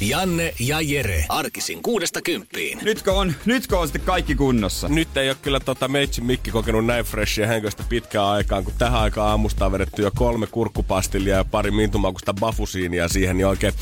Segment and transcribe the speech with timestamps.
[0.00, 1.24] Janne ja Jere.
[1.28, 2.78] Arkisin kuudesta kymppiin.
[2.82, 4.88] Nytkö on, nytkö on sitten kaikki kunnossa?
[4.88, 9.00] Nyt ei ole kyllä tota Meitsi Mikki kokenut näin freshia henköistä pitkään aikaan, kun tähän
[9.00, 13.72] aikaan aamusta on vedetty jo kolme kurkkupastillia ja pari mintumakusta bafusiinia siihen, niin oikein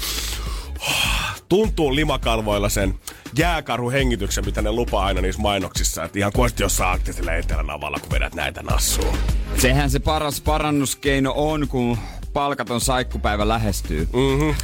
[1.49, 2.95] tuntuu limakalvoilla sen
[3.39, 6.05] jääkarhu hengityksen, mitä ne lupaa aina niissä mainoksissa.
[6.05, 9.17] Että ihan kuin jossain arktisella etelänavalla, kun vedät näitä nassuun.
[9.59, 11.99] Sehän se paras parannuskeino on, kun
[12.33, 14.09] palkaton saikkupäivä lähestyy.
[14.13, 14.55] Mm-hmm.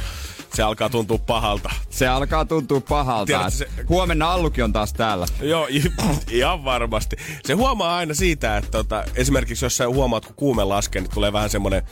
[0.53, 1.69] Se alkaa tuntua pahalta.
[1.89, 3.25] Se alkaa tuntua pahalta.
[3.25, 5.25] Tiedätkö, se- Huomenna Allukin on taas täällä.
[5.41, 5.67] Joo,
[6.31, 7.15] ihan varmasti.
[7.45, 11.33] Se huomaa aina siitä, että tota, esimerkiksi jos sä huomaat, kun kuume laskee, niin tulee
[11.33, 11.83] vähän semmoinen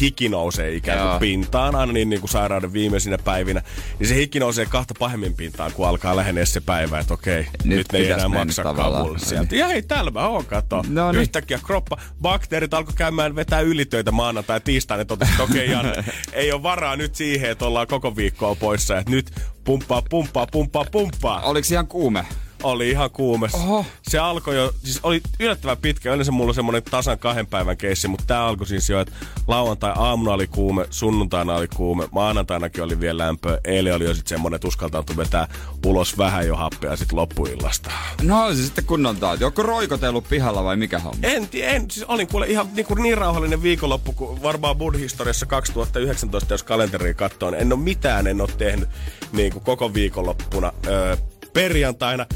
[0.00, 1.18] hiki nousee ikään kuin Joo.
[1.20, 3.62] pintaan, aina niin, niin kuin sairauden viimeisinä päivinä.
[3.98, 7.76] Niin se hiki nousee kahta pahemmin pintaan, kun alkaa lähenee se päivä, että okei, nyt,
[7.78, 9.06] Nyt ne ei enää maksakaan tavallaan.
[9.06, 9.56] mulle sieltä.
[9.56, 10.84] Ja hei, täällä mä oon, kato.
[10.88, 11.22] No niin.
[11.22, 16.52] Yhtäkkiä kroppa, bakteerit alkoi käymään vetää ylitöitä maanantai ja tiistaina, totesi, että okei, Janne, ei
[16.52, 19.30] ole varaa nyt siihen, että ollaan koko viikkoa poissa, että nyt
[19.64, 21.40] pumppaa, pumppaa, pumppaa, pumppaa.
[21.40, 22.26] Oliko ihan kuume?
[22.62, 23.54] Oli ihan kuumes.
[23.54, 23.86] Oho.
[24.02, 26.14] Se alkoi jo, siis oli yllättävän pitkä.
[26.14, 29.12] Yleensä mulla on semmonen tasan kahden päivän keissi, mutta tää alkoi siis jo, että
[29.46, 33.60] lauantai aamuna oli kuume, sunnuntaina oli kuume, maanantainakin oli vielä lämpö.
[33.64, 35.48] Eilen oli jo sit semmonen, että uskaltautui vetää
[35.86, 37.90] ulos vähän jo happea sit loppuillasta.
[38.22, 39.40] No se sitten kunnon taas.
[39.40, 41.18] Joko roikotellut pihalla vai mikä homma?
[41.22, 46.54] En, en siis olin kuule ihan niin, kuin niin rauhallinen viikonloppu kuin varmaan Bud-historiassa 2019,
[46.54, 48.88] jos kalenteria katsoo, niin en ole mitään en ole tehnyt
[49.32, 50.72] niin kuin koko viikonloppuna.
[50.86, 51.16] Öö,
[51.54, 52.26] perjantaina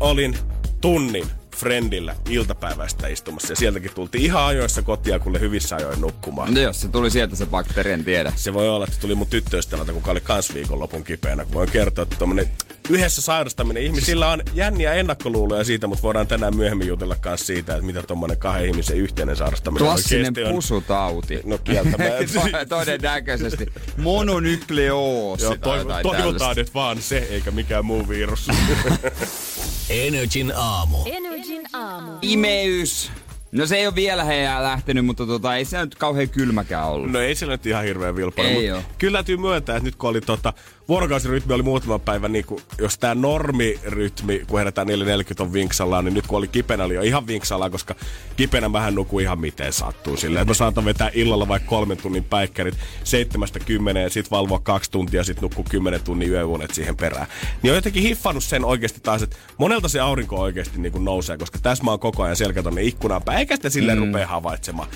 [0.00, 0.38] olin
[0.80, 1.26] tunnin
[1.56, 6.54] friendillä iltapäivästä istumassa ja sieltäkin tultiin ihan ajoissa kotia, kun hyvissä ajoin nukkumaan.
[6.54, 8.32] No jos se tuli sieltä se bakteeri, en tiedä.
[8.36, 11.44] Se voi olla, että se tuli mun tyttöystävältä, kuka oli kans viikonlopun kipeänä.
[11.44, 12.50] Kun voin kertoa, että tommonen
[12.90, 17.86] yhdessä sairastaminen, ihmisillä on jänniä ennakkoluuloja siitä, mutta voidaan tänään myöhemmin jutella kans siitä, että
[17.86, 20.54] mitä tommonen kahden ihmisen yhteinen sairastaminen Klassinen on.
[20.54, 21.40] pusutauti.
[21.44, 22.66] No kieltämättä.
[22.68, 23.66] Todennäköisesti.
[23.96, 28.48] Mononykleoosi Joo, jotain toivotaan nyt vaan se, eikä mikään muu virus.
[29.90, 30.98] Energin aamu.
[31.06, 32.12] Energin aamu.
[32.22, 33.10] Imeys.
[33.52, 37.10] No se ei ole vielä heidän lähtenyt, mutta tota, ei se nyt kauhean kylmäkään ollut.
[37.10, 38.48] No ei se nyt ihan hirveän vilpona.
[38.48, 38.92] Ei mut oo.
[38.98, 40.52] Kyllä täytyy myöntää, että nyt kun oli tota,
[40.90, 44.92] vuorokausirytmi oli muutama päivä, niin kun, jos tämä normirytmi, kun herätään 4.40
[45.38, 47.94] on vinksallaan, niin nyt kun oli kipenä, oli jo ihan vinksallaan, koska
[48.36, 50.16] kipenä vähän nukuu ihan miten sattuu.
[50.16, 52.74] Silleen, että mä saatan vetää illalla vaikka kolmen tunnin päikkärit
[53.04, 57.26] seitsemästä kymmeneen, sit valvoa kaksi tuntia, sit nukkuu kymmenen tunnin yöunet siihen perään.
[57.62, 61.38] Niin on jotenkin hiffannut sen oikeasti taas, että monelta se aurinko oikeasti niin kuin nousee,
[61.38, 64.06] koska tässä mä oon koko ajan selkä tonne ikkunaan päin, eikä sitä silleen mm.
[64.06, 64.88] rupea havaitsemaan.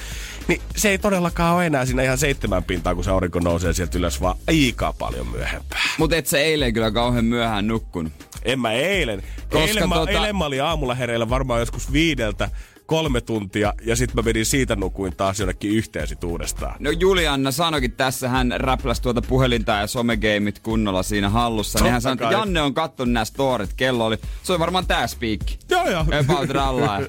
[0.48, 3.98] Niin se ei todellakaan ole enää siinä ihan seitsemän pintaa, kun se aurinko nousee sieltä
[3.98, 5.83] ylös, vaan aika paljon myöhempää.
[5.98, 8.12] Mutta et sä eilen kyllä kauhean myöhään nukkunut.
[8.44, 9.22] En mä eilen.
[9.42, 12.50] Koska eilen, mä, tota- eilen mä olin aamulla hereillä varmaan joskus viideltä
[12.86, 16.76] kolme tuntia ja sitten mä menin siitä nukuin taas jonnekin yhteen sit uudestaan.
[16.78, 21.78] No Julianna sanoikin tässä, hän räpläsi tuota puhelinta ja somegameit kunnolla siinä hallussa.
[21.78, 22.36] Niin hän sanoi, että.
[22.36, 25.58] Janne on kattonut nämä storit, kello oli, se oli varmaan tää spiikki.
[25.70, 26.04] Joo joo.
[26.20, 27.00] About rallaa.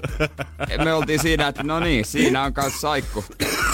[0.84, 3.26] Me oltiin siinä, että no niin, siinä on kanssa saikku.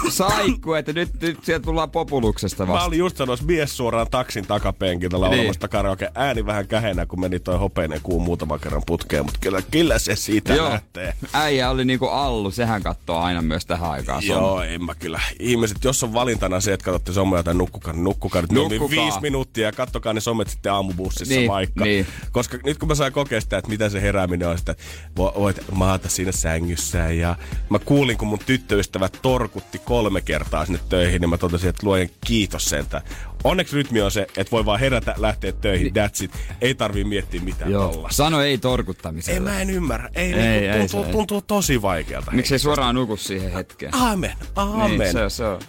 [0.10, 2.88] Saikku, että nyt, nyt sieltä tullaan populuksesta Mä vasta.
[2.88, 5.72] olin just sanossa mies suoraan taksin takapenkiltä laulamasta niin.
[5.72, 6.10] karaoke.
[6.16, 10.16] Ääni vähän kähenä, kun meni toi hopeinen kuu muutaman kerran putkeen, mutta kyllä, kyllä se
[10.16, 11.14] siitä Joo, lähtee.
[11.34, 14.22] äijä oli niinku Allu, sehän katsoo aina myös tähän aikaan.
[14.22, 14.38] somea.
[14.42, 15.20] Joo, en mä kyllä.
[15.40, 18.90] Ihmiset, jos on valintana se, että katsotte somea tai nukkukaa, niin nukkukaa nyt Nukkukaa.
[18.90, 21.84] viisi minuuttia ja kattokaa ne somet sitten aamubussissa Niin, vaikka.
[21.86, 22.08] niin.
[22.32, 24.76] Koska nyt kun mä sain kokea sitä, että mitä se herääminen on, että
[25.20, 27.36] vo- voit maata siinä sängyssä ja
[27.70, 32.10] mä kuulin, kun mun tyttöystävä torkutti kolme kertaa sinne töihin, niin mä totesin, että luojen
[32.26, 33.02] kiitos sentä.
[33.44, 36.32] Onneksi rytmi on se, että voi vaan herätä, lähteä töihin, that's it.
[36.62, 37.88] Ei tarvii miettiä mitään Joo.
[37.94, 38.16] tollasta.
[38.16, 39.50] Sano ei Ei, torkuttamiselle.
[39.50, 40.10] mä en ymmärrä.
[40.14, 42.32] Ei, Ei, ei, ei tuntuu, se- tuntuu tosi vaikealta.
[42.32, 43.96] Miksei suoraan nuku siihen hetkeen?
[43.96, 45.00] Aamen, aamen.
[45.00, 45.60] Niin, se, se on.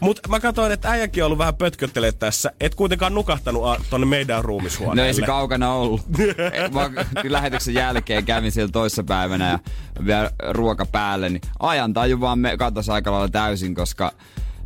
[0.00, 2.52] Mutta mä katsoin, että äijäkin on ollut vähän pötköttelee tässä.
[2.60, 5.06] Et kuitenkaan nukahtanut tonne meidän No ruumishuoneelle.
[5.08, 6.00] ei se kaukana ollut.
[6.74, 6.90] Mä
[7.24, 9.58] lähetyksen jälkeen kävin siellä toissa päivänä ja
[10.06, 14.12] vielä ruoka päälle, niin ajan taju vaan me katos aika lailla täysin, koska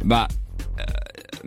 [0.04, 0.28] mä,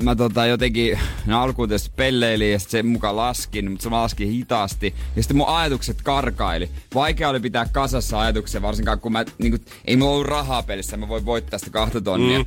[0.03, 4.29] mä tota jotenkin, no alkuun tietysti pelleilin ja sit se mukaan laskin, mutta se laskin
[4.31, 4.95] hitaasti.
[5.15, 6.69] Ja sitten mun ajatukset karkaili.
[6.95, 10.97] Vaikea oli pitää kasassa ajatuksia, varsinkaan kun mä, niin kuin, ei mulla ollut rahaa pelissä,
[10.97, 12.39] mä voin voittaa sitä kahta tonnia.
[12.39, 12.45] Mm.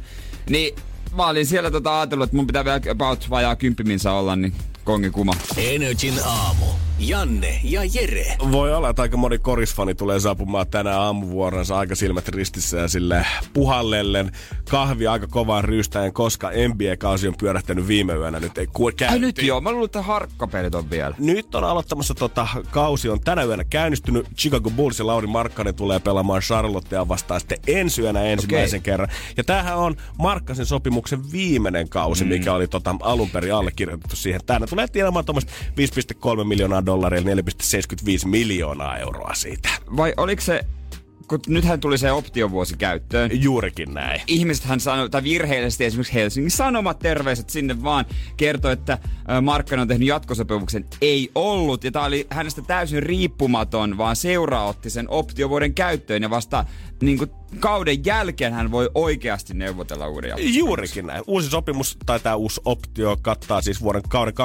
[0.50, 0.74] Niin
[1.16, 4.52] mä olin siellä tota ajatellut, että mun pitää vielä about vajaa kymppiminsa olla, niin
[4.84, 5.32] kongi kuma.
[5.56, 6.66] Energin aamu.
[6.98, 8.36] Janne ja Jere.
[8.52, 13.26] Voi olla, että aika moni korisfani tulee saapumaan tänään aamuvuoronsa aika silmät ristissä ja sille
[13.52, 14.32] puhallellen
[14.70, 18.40] kahvi aika kovaan ryystäen, koska NBA-kausi on pyörähtänyt viime yönä.
[18.40, 21.14] Nyt ei ku- Ai nyt joo, mä luulen, että harkkapelit on vielä.
[21.18, 24.26] Nyt on aloittamassa tota, kausi on tänä yönä käynnistynyt.
[24.36, 28.92] Chicago Bulls ja Lauri Markkanen tulee pelaamaan Charlottea vastaan sitten ensi yönä ensimmäisen okay.
[28.92, 29.08] kerran.
[29.36, 32.28] Ja tämähän on Markkasen sopimuksen viimeinen kausi, mm.
[32.28, 34.40] mikä oli tota, alun perin allekirjoitettu siihen.
[34.46, 35.52] Tänä tulee tienaamaan tuommoista
[36.38, 37.26] 5,3 miljoonaa dollaria, 4,75
[38.26, 39.68] miljoonaa euroa siitä.
[39.96, 40.60] Vai oliko se
[41.28, 43.30] kun nythän tuli se optiovuosi käyttöön.
[43.42, 44.20] Juurikin näin.
[44.26, 48.04] Ihmiset hän sanoi, tai virheellisesti esimerkiksi Helsingin Sanomat terveiset sinne vaan
[48.36, 48.98] kertoi, että
[49.42, 50.84] Markkanen on tehnyt jatkosopimuksen.
[51.00, 56.30] Ei ollut, ja tämä oli hänestä täysin riippumaton, vaan seura otti sen optiovuoden käyttöön, ja
[56.30, 56.64] vasta
[57.02, 60.36] niin kuin kauden jälkeen hän voi oikeasti neuvotella uudia.
[60.38, 61.24] Juurikin näin.
[61.26, 64.40] Uusi sopimus tai tämä uusi optio kattaa siis vuoden kauden 2020-2021.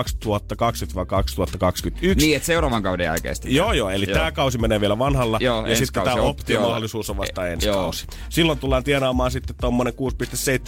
[2.16, 3.90] Niin, että seuraavan kauden jälkeen Joo, joo.
[3.90, 7.76] Eli tämä kausi menee vielä vanhalla joo, ja sitten tämä optiomahdollisuus on vasta ensi joo.
[7.76, 8.08] kausi.
[8.30, 9.94] Silloin tullaan tienaamaan sitten tuommoinen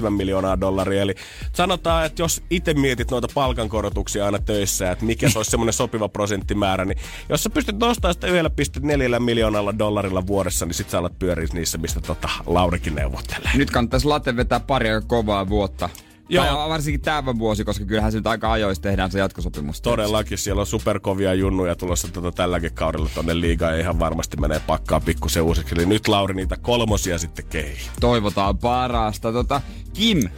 [0.03, 1.01] 6,7 miljoonaa dollaria.
[1.01, 1.15] Eli
[1.53, 6.09] sanotaan, että jos itse mietit noita palkankorotuksia aina töissä, että mikä se olisi semmoinen sopiva
[6.09, 6.97] prosenttimäärä, niin
[7.29, 8.33] jos sä pystyt nostamaan sitä 1,4
[9.19, 13.51] miljoonalla dollarilla vuodessa, niin sit sä alat pyöriä niissä, mistä tota Laurikin neuvottelee.
[13.55, 15.89] Nyt kannattaisi Late vetää pari aika kovaa vuotta.
[16.29, 16.45] Joo.
[16.45, 19.81] Tai varsinkin tämä vuosi, koska kyllähän se nyt aika ajoissa tehdään se jatkosopimus.
[19.81, 24.61] Todellakin, siellä on superkovia junnuja tulossa tuota tälläkin kaudella tonne liigaan ja ihan varmasti menee
[24.67, 25.75] pakkaa pikkusen uusiksi.
[25.75, 27.89] Eli nyt Lauri niitä kolmosia sitten kehii.
[27.99, 29.31] Toivotaan parasta.
[29.31, 29.61] Tota,
[29.93, 30.29] Kim,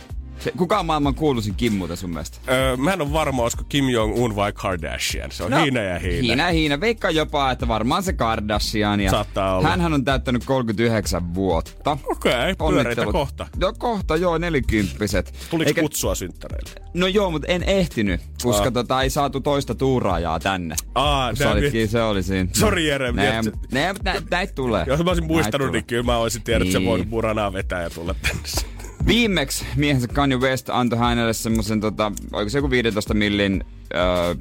[0.44, 2.38] se, kuka on maailman kuuluisin Kim muuten sun mielestä?
[2.50, 5.32] Öö, mä en ole varma, olisiko Kim Jong-un vai Kardashian.
[5.32, 6.22] Se on no, Hiina ja Hiina.
[6.22, 6.80] Hiina ja Hiina.
[6.80, 9.00] Veikka jopa, että varmaan se Kardashian.
[9.00, 9.68] Ja Saattaa olla.
[9.68, 11.98] Hänhän on täyttänyt 39 vuotta.
[12.04, 13.48] Okei, okay, pyöreitä kohta.
[13.58, 15.34] No kohta, joo, nelikymppiset.
[15.50, 15.82] Tuliko Eikä...
[15.82, 16.72] kutsua synttäreille?
[16.94, 18.72] No joo, mutta en ehtinyt, koska Aa.
[18.72, 20.76] tota, ei saatu toista tuuraajaa tänne.
[20.96, 22.50] Aa, se olitkin, se oli siinä.
[22.54, 23.12] Sori Jere.
[23.12, 23.42] Nää,
[23.72, 24.86] nää, nää, näitä tulee.
[24.88, 27.90] Jos mä olisin muistanut, niin kyllä mä olisin tiedä, että se voi muranaa vetää ja
[27.90, 28.81] tulla tänne.
[29.08, 33.64] Viimeksi miehensä Kanye West antoi hänelle semmoisen, tota, oliko se joku 15 millin
[33.96, 34.38] äh,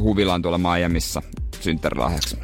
[0.00, 1.22] huvilan tuolla Miamiissa
[1.60, 2.36] synttärilahjaksi.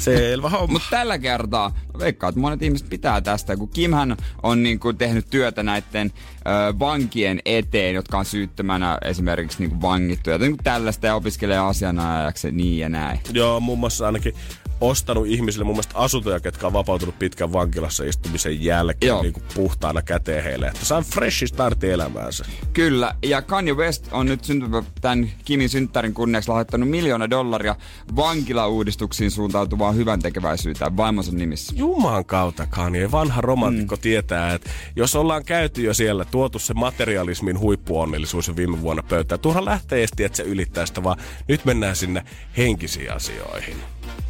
[0.00, 0.72] Selvä homma.
[0.72, 5.26] Mutta tällä kertaa veikkaan, että monet ihmiset pitää tästä, kun Kimhän on niin kuin tehnyt
[5.30, 10.38] työtä näiden ö, vankien eteen, jotka on syyttömänä esimerkiksi niin kuin vangittuja.
[10.38, 13.20] Niin kuin tällaista ja opiskelee asianajajaksi niin ja näin.
[13.32, 14.34] Joo, muun muassa ainakin
[14.80, 20.02] ostanut ihmisille mun mielestä asuntoja, ketkä on vapautunut pitkän vankilassa istumisen jälkeen niin kuin puhtaana
[20.02, 20.66] käteen heille.
[20.66, 22.44] Että saa freshi starti elämäänsä.
[22.72, 27.76] Kyllä, ja Kanye West on nyt syntyvä tämän Kimin synttärin kunniaksi lahjoittanut miljoona dollaria
[28.16, 31.72] vankilauudistuksiin suuntautuvaa hyvän tekeväisyyttä vaimonsa nimissä.
[31.76, 34.00] Juman kautta Kanye, vanha romantikko mm.
[34.00, 39.40] tietää, että jos ollaan käyty jo siellä, tuotu se materialismin huippuonnellisuus jo viime vuonna pöytään,
[39.40, 41.18] turha lähtee esti, että se ylittää sitä, vaan
[41.48, 42.24] nyt mennään sinne
[42.56, 43.76] henkisiin asioihin.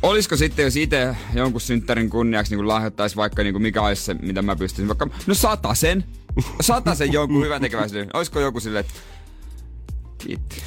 [0.03, 4.15] Olisiko sitten, jos itse jonkun synttärin kunniaksi niin lahjoittaisi vaikka niin kuin mikä olisi se,
[4.15, 5.35] mitä mä pystyisin, vaikka no
[5.75, 6.05] sen,
[6.61, 8.11] sata sen jonkun hyvän tekeväisyyden.
[8.15, 9.01] Olisiko joku silleen, että
[10.19, 10.63] kiitti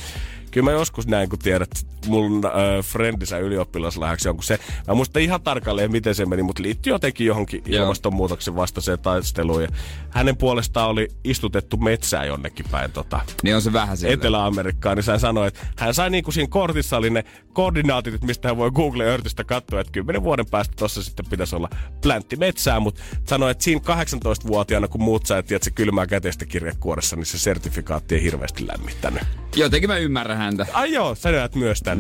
[0.54, 1.70] kyllä mä joskus näin, kun tiedät
[2.08, 2.52] mun äh,
[2.86, 4.60] friendissä ylioppilaslahjaksi jonkun se.
[4.88, 7.84] Mä muistan ihan tarkalleen, miten se meni, mutta liittyy jotenkin johonkin Joo.
[7.84, 9.62] ilmastonmuutoksen vastaiseen taisteluun.
[9.62, 9.68] Ja
[10.10, 14.98] hänen puolestaan oli istutettu metsää jonnekin päin tota, niin on se vähän Etelä-Amerikkaan.
[14.98, 17.24] Niin hän sanoi, että hän sai niin kuin siinä kortissa oli ne
[17.54, 21.70] koordinaatit, mistä hän voi Google Earthistä katsoa, että kymmenen vuoden päästä tuossa sitten pitäisi olla
[22.02, 27.16] pläntti metsää, mutta sanoi, että siinä 18-vuotiaana, kun muut sai, että se kylmää käteistä kirjekuoressa,
[27.16, 29.24] niin se sertifikaatti ei hirveästi lämmittänyt.
[29.56, 30.66] Jotenkin mä ymmärrän häntä.
[30.74, 32.00] Ai joo, sä näet myös tän.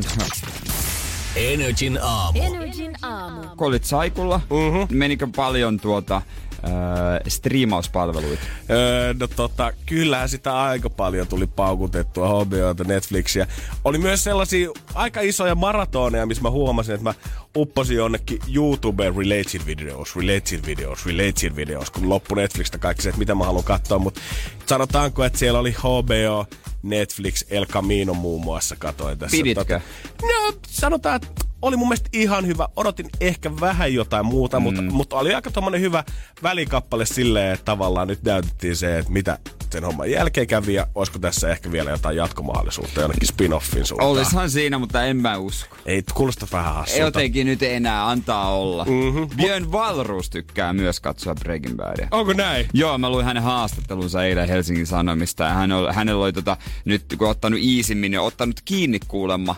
[1.35, 2.39] Energin aamu.
[2.43, 3.41] Energin aamu.
[3.57, 4.97] Kun olit Saikulla, mm-hmm.
[4.97, 6.21] menikö paljon tuota
[6.67, 8.43] öö, striimauspalveluita?
[8.69, 13.47] Öö, no tota, kyllähän sitä aika paljon tuli paukutettua HBOta, Netflixiä.
[13.83, 17.13] Oli myös sellaisia aika isoja maratoneja, missä mä huomasin, että mä
[17.55, 23.19] upposin jonnekin YouTube related videos, related videos, related videos, kun loppu Netflixistä kaikki se, että
[23.19, 24.21] mitä mä haluan katsoa, mutta
[24.65, 26.45] sanotaanko, että siellä oli HBO,
[26.83, 29.37] Netflix, El Camino muun muassa katoin tässä.
[29.37, 29.63] Piditkö?
[29.63, 29.81] Tota,
[30.21, 32.67] no, sanotaan, että oli mun mielestä ihan hyvä.
[32.75, 34.63] Odotin ehkä vähän jotain muuta, mm.
[34.63, 36.03] mutta, mutta oli aika tommonen hyvä
[36.43, 39.39] välikappale silleen, että tavallaan nyt näytettiin se, että mitä
[39.69, 44.09] sen homman jälkeen kävi ja olisiko tässä ehkä vielä jotain jatkomahdollisuutta jonnekin spin-offin suuntaan.
[44.09, 45.75] Olishan siinä, mutta en mä usko.
[45.85, 47.01] Ei, kuulosta vähän hassulta.
[47.01, 48.85] Jotenkin nyt enää antaa olla.
[48.85, 49.27] Mm-hmm.
[49.37, 52.07] Björn Valrus tykkää myös katsoa Breaking Badia.
[52.11, 52.67] Onko näin?
[52.73, 57.03] Joo, mä luin hänen haastattelunsa eilen Helsingin Sanomista ja hän oli, hänellä oli tota, nyt
[57.17, 59.55] kun ottanut iisimmin ja ottanut kiinni kuulemma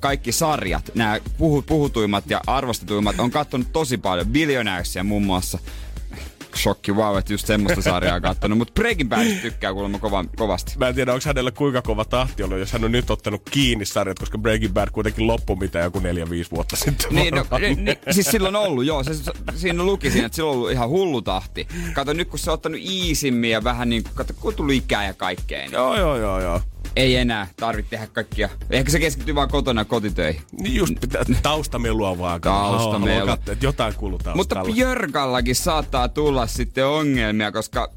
[0.00, 1.18] kaikki sarjat, nämä
[1.66, 4.26] puhutuimmat ja arvostetuimmat on katsonut tosi paljon.
[4.26, 5.58] Billionäyksiä muun muassa.
[6.56, 8.58] shokki wow, että just semmoista sarjaa kattonut.
[8.58, 10.72] Mutta Breaking Bad tykkää kuulemma kova, kovasti.
[10.78, 13.84] Mä en tiedä, onko hänellä kuinka kova tahti ollut, jos hän on nyt ottanut kiinni
[13.84, 16.02] sarjat, koska Breaking Bad kuitenkin loppu mitä joku 4-5
[16.52, 17.14] vuotta sitten.
[17.14, 19.04] Niin, no, ni, ni, siis silloin on ollut, joo.
[19.04, 19.12] Se,
[19.54, 21.68] siinä luki siinä, että silloin on ollut ihan hullu tahti.
[21.92, 25.06] Kato nyt, kun se on ottanut iisimmin ja vähän niin kuin, kato, kun tullut ikää
[25.06, 25.58] ja kaikkea.
[25.58, 26.60] Niin Joo, joo, joo, joo.
[26.96, 28.48] Ei enää tarvitse tehdä kaikkia.
[28.70, 30.42] Ehkä se keskittyy vaan kotona kotitöihin.
[30.60, 32.40] Niin just pitää taustamelua vaan.
[32.40, 33.26] Taustamelua.
[33.26, 34.62] Katsoa, että jotain kuuluu Mutta.
[34.74, 37.90] Björkallakin saattaa tulla sitten ongelmia, koska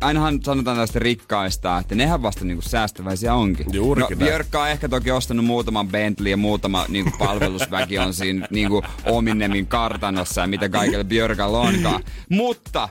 [0.00, 3.66] ainahan sanotaan tästä rikkaista, että nehän vasta niinku säästäväisiä onkin.
[3.72, 4.26] Juurikin no.
[4.26, 9.66] Björkka on ehkä toki ostanut muutaman Bentley ja muutama niinku palvelusväki on siinä niinku Ominemin
[9.66, 12.02] kartanossa ja mitä kaikille Björkalla onkaan.
[12.28, 12.88] Mutta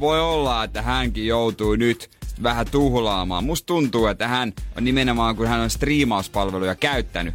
[0.00, 2.10] voi olla, että hänkin joutuu nyt
[2.42, 3.44] vähän tuhlaamaan.
[3.44, 7.34] Musta tuntuu, että hän on nimenomaan, kun hän on striimauspalveluja käyttänyt,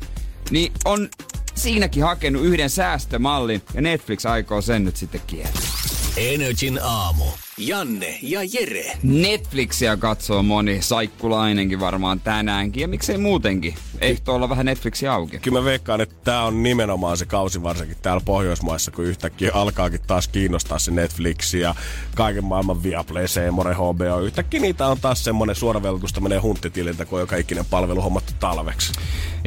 [0.51, 1.09] niin on
[1.55, 5.61] siinäkin hakenut yhden säästömallin ja Netflix aikoo sen nyt sitten kieltää.
[6.17, 7.25] Energin aamu.
[7.59, 8.97] Janne ja Jere.
[9.03, 13.75] Netflixiä katsoo moni, saikkulainenkin varmaan tänäänkin ja miksei muutenkin.
[14.01, 15.39] Ehtoo olla vähän Netflixi auki.
[15.39, 19.99] Kyllä mä veikkaan, että tämä on nimenomaan se kausi varsinkin täällä Pohjoismaissa, kun yhtäkkiä alkaakin
[20.07, 21.75] taas kiinnostaa se Netflix ja
[22.15, 24.19] kaiken maailman Viaplay, Seemore, HBO.
[24.19, 28.93] Yhtäkkiä niitä on taas semmonen suoravelutusta menee hunttitililtä, kun on joka ikinen palvelu hommattu talveksi.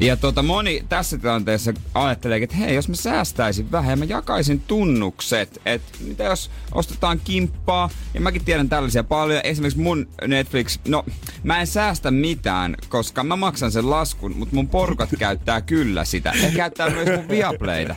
[0.01, 4.61] Ja tota, moni tässä tilanteessa ajattelee, että hei, jos mä säästäisin vähän ja mä jakaisin
[4.61, 9.41] tunnukset, että mitä jos ostetaan kimppaa, ja mäkin tiedän tällaisia paljon.
[9.45, 11.05] Esimerkiksi mun Netflix, no
[11.43, 16.33] mä en säästä mitään, koska mä maksan sen laskun, mutta mun porukat käyttää kyllä sitä.
[16.43, 17.95] Ja käyttää myös mun Viaplayta,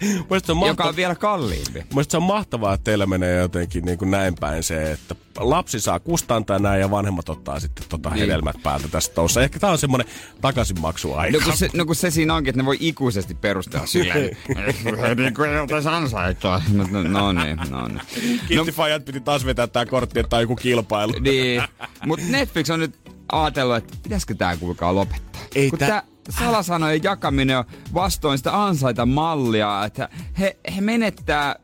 [0.00, 1.72] Mielestäni se on, joka on vielä kalliimpi.
[1.72, 5.80] Mielestäni se on mahtavaa, että teillä menee jotenkin niin kuin näin päin se, että lapsi
[5.80, 8.20] saa kustantaa näin ja vanhemmat ottaa sitten tota Niin.
[8.20, 9.42] hedelmät päältä tästä toussa.
[9.42, 10.06] Ehkä tää on semmonen
[10.40, 11.38] takaisinmaksuaika.
[11.38, 14.36] No kun, se, no kun se siinä onkin, että ne voi ikuisesti perustella silleen.
[15.16, 16.62] niin kuin ei oltaisi ansaittua.
[16.72, 17.96] No, no, no niin, no niin.
[17.96, 21.12] No, Kittifajat piti taas vetää tää kortti, että on joku kilpailu.
[21.20, 21.62] niin.
[22.06, 22.94] Mutta Netflix on nyt
[23.32, 25.42] ajatellut, että pitäisikö tää kuulkaa lopettaa.
[25.54, 26.02] Ei kun tää- tää...
[26.30, 31.56] salasanojen jakaminen on vastoin sitä ansaita mallia, että he, he menettää,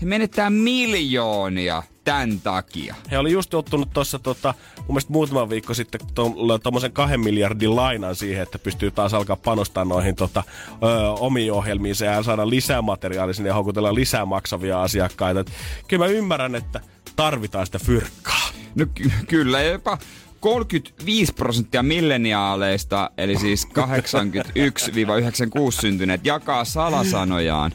[0.00, 2.94] he menettää miljoonia tämän takia.
[3.10, 6.00] He oli just ottunut tuossa tota, mun mielestä muutama viikko sitten
[6.62, 10.42] tuommoisen kahden miljardin lainan siihen, että pystyy taas alkaa panostaa noihin tota,
[10.82, 15.40] ö, omiin ohjelmiinsa ja saada lisää materiaalia sinne ja houkutella lisää maksavia asiakkaita.
[15.40, 15.52] Et
[15.88, 16.80] kyllä mä ymmärrän, että
[17.18, 18.48] tarvitaan sitä fyrkkaa.
[18.74, 19.98] No ky- kyllä, jopa
[20.40, 23.70] 35 prosenttia milleniaaleista, eli siis 81-96
[25.80, 27.72] syntyneet, jakaa salasanojaan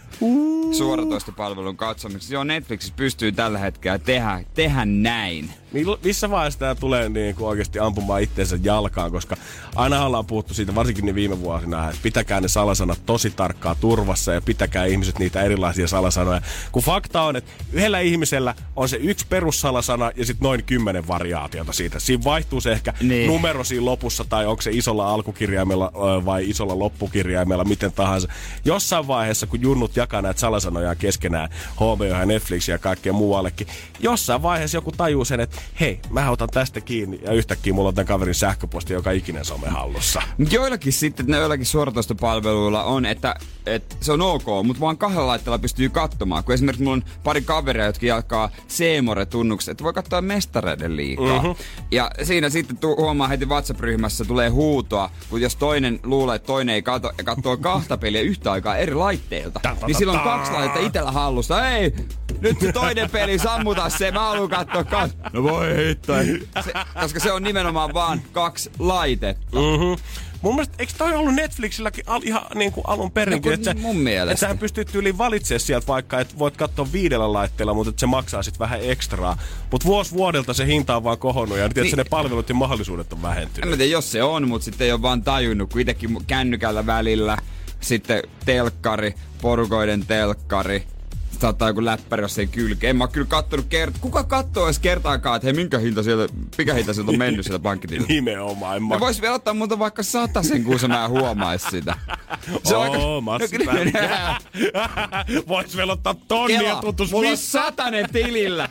[0.71, 2.33] suoratoistopalvelun katsomiseksi.
[2.33, 5.49] Joo, Netflix pystyy tällä hetkellä tehdä, tehdä näin.
[5.73, 9.37] Mil- Missä vaiheessa tämä tulee niin kuin oikeasti ampumaan itseensä jalkaan, koska
[9.75, 14.33] aina ollaan puhuttu siitä, varsinkin niin viime vuosina, että pitäkää ne salasanat tosi tarkkaa turvassa
[14.33, 16.41] ja pitäkää ihmiset niitä erilaisia salasanoja.
[16.71, 21.73] Kun fakta on, että yhdellä ihmisellä on se yksi perussalasana ja sitten noin kymmenen variaatiota
[21.73, 21.99] siitä.
[21.99, 23.27] Siinä vaihtuu se ehkä Niin.
[23.27, 25.91] numero siinä lopussa tai onko se isolla alkukirjaimella
[26.25, 28.27] vai isolla loppukirjaimella, miten tahansa.
[28.65, 33.67] Jossain vaiheessa, kun junnut jakaa näitä salasanojaan keskenään, HBO ja Netflix ja kaikkea muuallekin,
[33.99, 37.95] jossain vaiheessa joku tajuu sen, että hei, mä otan tästä kiinni ja yhtäkkiä mulla on
[37.95, 40.21] tämän kaverin sähköposti joka ikinen some hallussa.
[40.49, 45.59] Joillakin sitten, ne joillakin suoratoistopalveluilla on, että, että se on ok, mutta vaan kahdella laitteella
[45.59, 46.43] pystyy katsomaan.
[46.43, 51.41] Kun esimerkiksi mulla on pari kaveria, jotka jakaa Seemore-tunnukset, että voi katsoa mestareiden liikaa.
[51.41, 51.55] Mm-hmm.
[51.91, 56.75] Ja siinä sitten tu- huomaa heti WhatsApp-ryhmässä tulee huutoa, kun jos toinen luulee, että toinen
[56.75, 61.11] ei kato katsoo kahta peliä yhtä aikaa eri laitteilta, niin silloin on kaksi laitetta itellä
[61.11, 61.69] hallussa.
[61.69, 61.93] Ei,
[62.41, 65.17] nyt se toinen peli, sammuta se, mä haluan katsoa kaksi.
[65.33, 66.13] No voi hitto.
[66.63, 69.57] Se, koska se on nimenomaan vaan kaksi laitetta.
[69.57, 70.03] Mm-hmm.
[70.41, 73.49] Mun mielestä, eikö toi ollut Netflixilläkin al, ihan niin kuin alun perinkin?
[73.49, 74.31] No että sä- mun mielestä.
[74.31, 78.05] Että sähän pystyt tyyliin valitsemaan sieltä vaikka, että voit katsoa viidellä laitteella, mutta että se
[78.05, 79.37] maksaa sitten vähän ekstraa.
[79.71, 81.83] Mutta vuosi vuodelta se hinta on vaan kohonnut ja niin.
[81.83, 81.97] Niin.
[81.97, 83.69] ne palvelut ja mahdollisuudet on En vähentynyt.
[83.69, 87.37] mä tiedä, jos se on, mutta sitten ei ole vaan tajunnut, kun itsekin kännykällä välillä,
[87.83, 90.83] sitten telkkari, porukoiden telkkari,
[91.39, 92.89] saattaa joku läppäri jos ei kylke.
[92.89, 96.73] En mä kyllä kattonut kert- Kuka kattoo edes kertaakaan, että hei, minkä hinta sieltä, mikä
[96.73, 98.13] hinta sieltä on mennyt sieltä pankkitililtä?
[98.13, 98.77] Nimenomaan.
[98.77, 100.03] En Mä vois vielä ottaa multa vaikka
[100.43, 101.95] sen, kun mä en huomais sitä.
[102.63, 104.37] Se on Oo, massipäivä.
[105.47, 108.69] Vois vielä ottaa tonnia Kela, tutus mulla on satanen tilillä.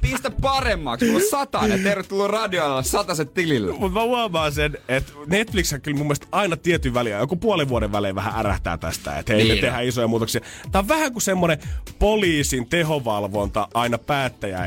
[0.00, 1.82] Pistä paremmaksi, mulla on satanen.
[1.82, 3.72] Tervetuloa radioilla, sataset tilillä.
[3.72, 7.92] Mutta mä huomaan sen, että Netflix kyllä mun mielestä aina tietyn väliä, joku puolen vuoden
[7.92, 9.60] välein vähän ärähtää tästä, että hei Niin me on.
[9.60, 10.40] tehdään isoja muutoksia.
[10.72, 11.58] Tää on vähän kuin semmonen
[11.98, 14.58] poliisin tehovalvonta aina päättäjä,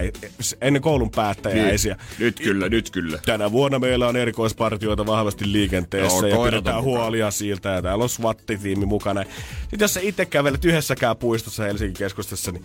[0.62, 1.98] ennen koulun päättäjäisiä.
[2.20, 3.20] Nyt kyllä, nyt kyllä.
[3.26, 8.10] Tänä vuonna meillä on erikoispartioita vahvasti liikenteessä Joo, ja pidetään huolia siitä ja täällä on
[8.10, 9.24] SWAT-tiimi mukana.
[9.62, 12.64] Sitten jos sä itse kävelet yhdessäkään puistossa Helsingin keskustassa, niin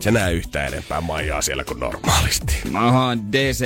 [0.00, 2.54] se näe yhtä enempää maijaa siellä kuin normaalisti.
[2.70, 3.64] Mä oon DC++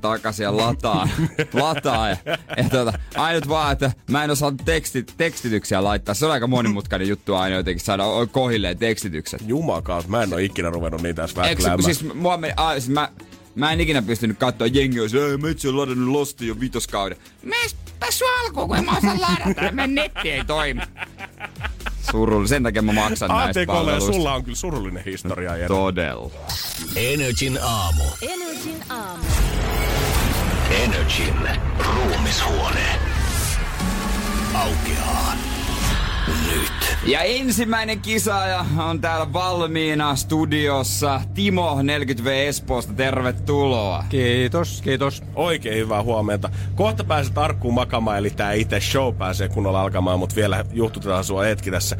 [0.00, 1.08] takaisin ja lataa.
[1.62, 2.16] lataa ja,
[2.56, 6.14] ja tuota, ainut vaan, että mä en osaa teksti, tekstityksiä laittaa.
[6.14, 9.42] Se on aika monimutkainen juttu aina jotenkin saada kohilleen tekstitykset.
[9.46, 13.08] Jumakaus, mä en oo ikinä ruvennut niitä edes Eikö, siis, mua meni, a, siis mä,
[13.54, 17.18] mä en ikinä pystynyt katsoa jengiä, että ei, metsi on ladannut Lostin jo vitoskauden.
[17.42, 20.80] Meistä sun alkuun, kun en mä osaa ladata, meidän netti ei toimi.
[22.10, 24.12] Surullinen, sen takia mä maksan näistä palveluista.
[24.12, 25.68] sulla on kyllä surullinen historia, Jere.
[25.68, 26.30] Todella.
[26.96, 28.04] Energin aamu.
[28.22, 29.24] Energin aamu.
[30.84, 31.34] Energin
[31.78, 33.00] ruumishuone.
[34.54, 35.51] Aukeaa.
[36.56, 36.72] Nyt.
[37.06, 41.20] Ja ensimmäinen kisaaja on täällä valmiina studiossa.
[41.34, 44.04] Timo 40V Espoosta, tervetuloa.
[44.08, 45.22] Kiitos, kiitos.
[45.34, 46.50] Oikein hyvää huomenta.
[46.74, 51.42] Kohta pääset arkkuun makamaan, eli tää itse show pääsee kunnolla alkamaan, mutta vielä juhtutetaan sua
[51.42, 51.96] hetki tässä.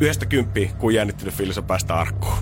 [0.00, 2.38] Yhdestä kymppiä, kun jännittynyt fiilis on päästä arkkuun.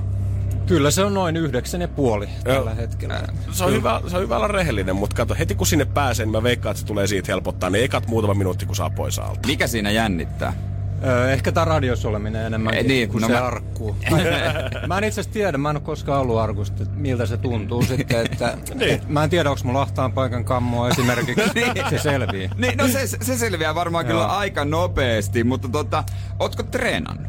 [0.67, 3.23] Kyllä se on noin yhdeksän ja puoli tällä hetkellä.
[3.51, 6.33] Se on, hyvä, se on hyvä olla rehellinen, mutta kato, heti kun sinne pääsee, niin
[6.33, 9.47] mä veikkaan, että se tulee siitä helpottaa ne ekat muutama minuutti, kun saa pois alta.
[9.47, 10.74] Mikä siinä jännittää?
[11.07, 13.97] Öö, ehkä tää radiossa oleminen enemmän Eh, niin, niin, kuin no se mä- arkkuu.
[14.89, 17.83] mä en itse asiassa tiedä, mä en ole koskaan ollut arkusta, että miltä se tuntuu
[17.97, 18.27] sitten.
[18.27, 18.91] Että, Niin.
[18.95, 21.51] et, mä en tiedä, onko mulla ahtaan paikan kammoa esimerkiksi.
[21.91, 22.51] Se selvii.
[22.57, 26.05] Niin, no se, se selviää varmaan kyllä aika nopeasti, mutta tota,
[26.39, 27.27] ootko treenannut?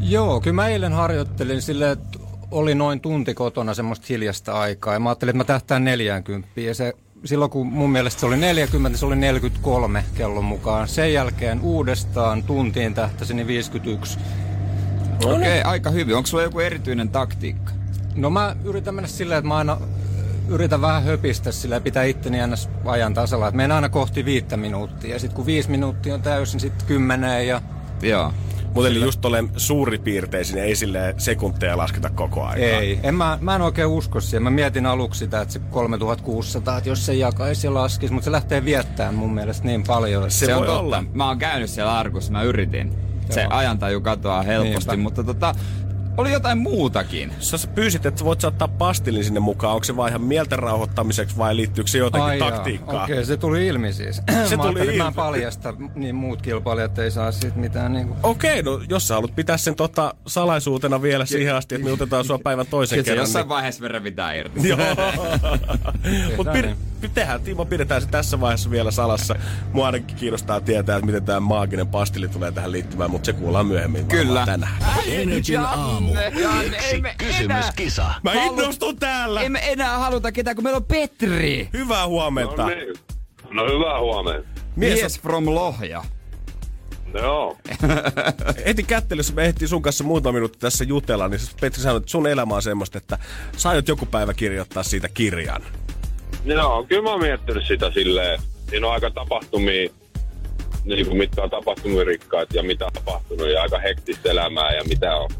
[0.00, 2.18] Joo, kyllä mä eilen harjoittelin silleen, että
[2.50, 4.92] oli noin tunti kotona semmoista hiljasta aikaa.
[4.94, 6.48] Ja mä ajattelin, että mä tähtään 40.
[6.60, 6.92] Ja se,
[7.28, 10.88] silloin kun mun mielestä se oli 40, niin se oli 43 kellon mukaan.
[10.88, 14.18] Sen jälkeen uudestaan tuntiin tähtäsin niin 51.
[15.24, 16.16] Okei, okay, aika hyvin.
[16.16, 17.72] Onko sulla joku erityinen taktiikka?
[18.14, 19.80] No mä yritän mennä silleen, että mä aina
[20.48, 23.48] yritän vähän höpistä sillä pitää itteni aina ajan tasalla.
[23.48, 25.12] Että menen aina kohti viittä minuuttia.
[25.12, 27.62] Ja sitten kun viisi minuuttia on täysin, sitten kymmeneen ja
[28.02, 28.32] Joo.
[28.76, 32.60] Mutta eli just olen suuripiirteisin, ei sille sekunteja lasketa koko ajan.
[32.80, 33.00] ei.
[33.02, 34.42] En mä, mä en oikein usko siihen.
[34.42, 38.32] Mä mietin aluksi sitä, että se 3600, että jos se jakaisi ja laskisi, mutta se
[38.32, 40.30] lähtee viettämään mun mielestä niin paljon.
[40.30, 40.80] Se Se, on voi totta.
[40.80, 41.04] olla.
[41.14, 42.92] Mä oon käynyt siellä arkussa, mä yritin.
[43.30, 43.50] Se Joo.
[43.52, 45.02] ajantaju katoaa helposti, Niinpä.
[45.02, 45.54] mutta tota,
[46.16, 47.32] oli jotain muutakin.
[47.40, 49.74] Sä pyysit, että voit saattaa pastillin sinne mukaan.
[49.74, 53.04] Onko se vaan ihan mieltä rauhoittamiseksi vai liittyykö se jotenkin Ai taktiikkaa?
[53.04, 54.22] Okei, se tuli ilmi siis.
[54.48, 55.06] Se mä tuli Mä ilmi.
[55.06, 58.16] en paljasta, niin muut kilpailijat ei saa siitä mitään niinku...
[58.22, 62.24] Okei, no jos sä haluat pitää sen tota salaisuutena vielä siihen asti, että me otetaan
[62.24, 63.22] sua päivän toisen kerran.
[63.22, 64.60] jossain vaiheessa me revitään irti.
[64.66, 64.78] Niin...
[64.78, 66.36] Joo.
[66.36, 66.76] Mutta niin.
[67.14, 69.34] tehdään, Timo, pidetään se tässä vaiheessa vielä salassa.
[69.72, 73.66] Mua ainakin kiinnostaa tietää, että miten tämä maaginen pastilli tulee tähän liittymään, mutta se kuullaan
[73.66, 74.46] myöhemmin Kyllä.
[74.46, 74.72] tänään.
[75.06, 76.05] Energin aamu.
[76.14, 76.32] Me
[76.90, 78.14] enää, Kysymyskisa.
[78.22, 79.40] Mä innostun täällä!
[79.40, 81.68] ei me enää haluta ketään, kun meillä on Petri.
[81.72, 82.62] Hyvää huomenta.
[82.62, 82.94] No niin.
[83.50, 84.48] No hyvää huomenta.
[84.76, 86.04] Mies, Mies from Lohja.
[87.14, 87.56] Joo.
[88.66, 92.26] heti kättelyssä me ehtiin sun kanssa muutama minuutti tässä jutella, niin Petri sanoi, että sun
[92.26, 93.18] elämä on semmoista, että
[93.56, 95.62] sä aiot joku päivä kirjoittaa siitä kirjan.
[96.44, 98.40] Joo, kyllä mä oon miettinyt sitä silleen.
[98.70, 99.90] Siinä on aika tapahtumia,
[100.84, 104.84] niin kuin mitkä on tapahtumia rikkaat ja mitä on tapahtunut ja aika hektistä elämää ja
[104.84, 105.30] mitä on.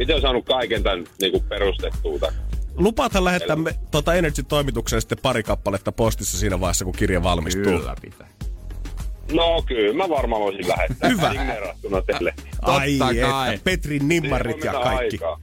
[0.00, 2.34] Miten on saanut kaiken tämän niin kuin perustettua tämän?
[2.76, 7.64] Lupaathan lähettää me, tota Energy-toimitukseen sitten pari kappaletta postissa siinä vaiheessa, kun kirja valmistuu.
[7.64, 8.28] Kyllä pitää.
[9.32, 11.10] No kyllä, mä varmaan voisin lähettää.
[11.10, 11.30] Hyvä.
[11.30, 12.34] Signerattuna teille.
[12.62, 13.58] Ai Totta että, kai.
[13.64, 15.18] Petrin nimmarit ja kaikki.
[15.24, 15.40] aikaa.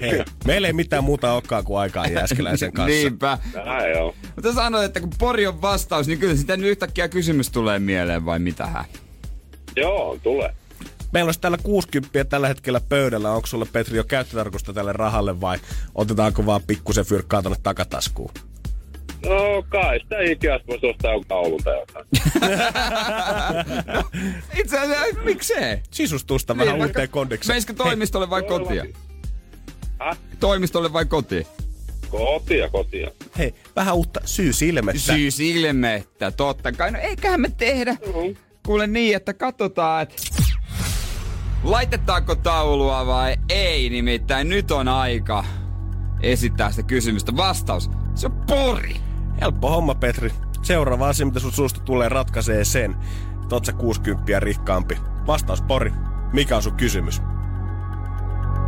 [0.00, 2.96] Hei, meillä ei mitään muuta olekaan kuin aikaa Jääskeläisen kanssa.
[2.96, 3.38] Niinpä.
[3.64, 4.14] Näin joo.
[4.36, 8.38] Mutta sanoit, että kun Pori on vastaus, niin kyllä sitten yhtäkkiä kysymys tulee mieleen vai
[8.38, 8.84] mitähän?
[9.76, 10.54] Joo, tulee.
[11.12, 13.32] Meillä olisi täällä 60 tällä hetkellä pöydällä.
[13.32, 15.58] Onko sulle Petri jo käyttötarkoista tälle rahalle vai
[15.94, 18.30] otetaanko vaan pikkusen fyrkkaa tonne takataskuun?
[19.26, 22.06] No kai sitä Ikeasta voisi ostaa jonkun taulun tai jotain.
[24.60, 25.78] Itse asiassa, miksei?
[25.90, 27.54] Sisustusta Niin, vähän vaikka- uuteen kondikseen.
[27.54, 28.84] Menisikö toimistolle vai kotia?
[30.00, 30.18] Häh?
[30.40, 31.46] Toimistolle vai kotiin?
[32.10, 33.10] Kotia, kotia.
[33.38, 35.00] Hei, vähän uutta syysilmettä.
[35.00, 36.90] Syys ilmettä, totta kai.
[36.90, 37.92] No eiköhän me tehdä.
[37.92, 38.36] Mm.
[38.66, 40.16] Kuule niin, että katsotaan, että
[41.62, 43.90] laitetaanko taulua vai ei.
[43.90, 45.44] Nimittäin nyt on aika
[46.20, 47.36] esittää sitä kysymystä.
[47.36, 48.96] Vastaus, se on Pori.
[49.40, 50.32] Helppo homma, Petri.
[50.62, 52.96] Seuraava asia, mitä sun suusta tulee, ratkaisee sen.
[53.52, 54.98] Oot sä 60 rikkaampi.
[55.26, 55.92] Vastaus Pori.
[56.32, 57.22] Mikä on sun kysymys?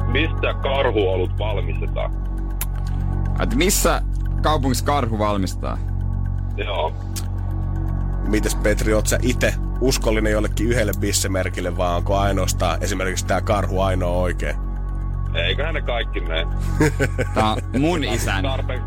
[0.07, 2.13] Mistä karhuolut valmistetaan?
[3.43, 4.03] Et missä
[4.43, 5.79] kaupungissa karhu valmistaa?
[6.57, 6.95] Joo.
[8.29, 13.81] Mites Petri, oot sä itse uskollinen jollekin yhdelle bissemerkille, vai onko ainoastaan esimerkiksi tää karhu
[13.81, 14.57] ainoa oikein?
[15.35, 16.47] Eiköhän ne kaikki mene.
[17.43, 18.43] On mun isän.
[18.43, 18.83] Tarpeen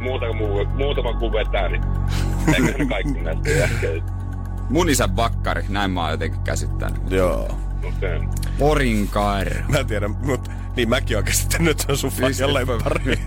[0.00, 1.82] muuta, muu, muutama kun vetää, niin
[2.54, 3.40] eiköhän ne kaikki mene.
[4.70, 7.10] Mun isän vakkari, näin mä oon jotenkin käsittänyt.
[7.10, 7.58] Joo.
[7.88, 8.16] Okei.
[8.16, 8.28] Okay.
[8.58, 9.72] Porin karhu.
[9.72, 13.18] Mä en tiedä, mutta niin mäkin oikeasti se on sun fajan lemppari.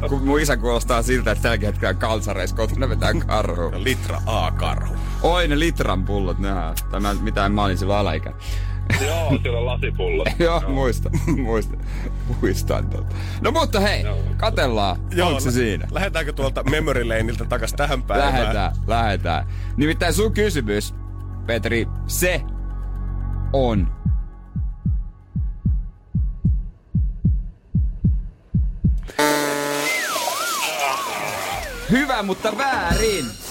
[0.08, 3.72] Kun mun isä kuulostaa siltä, että tälläkin hetkellä kalsareissa kotona vetää karhu.
[3.74, 4.94] Litra A-karhu.
[5.22, 6.74] Oi ne litran pullot, nehän.
[6.90, 8.32] Tämä mitä mä olin silloin alaikä.
[9.06, 10.28] Joo, siellä on lasipullot.
[10.38, 11.76] Joo, muista, muista,
[12.40, 12.90] muistan.
[13.40, 14.04] No mutta hei,
[14.36, 15.88] katellaan, onko se siinä?
[15.90, 18.32] Lähdetäänkö tuolta memory laneilta takas tähän päivään?
[18.32, 19.46] Lähetään, lähetään.
[19.76, 20.94] Nimittäin sun kysymys,
[21.46, 22.42] Petri, se
[23.52, 23.95] on.
[31.90, 33.45] Hyvä, mutta väärin.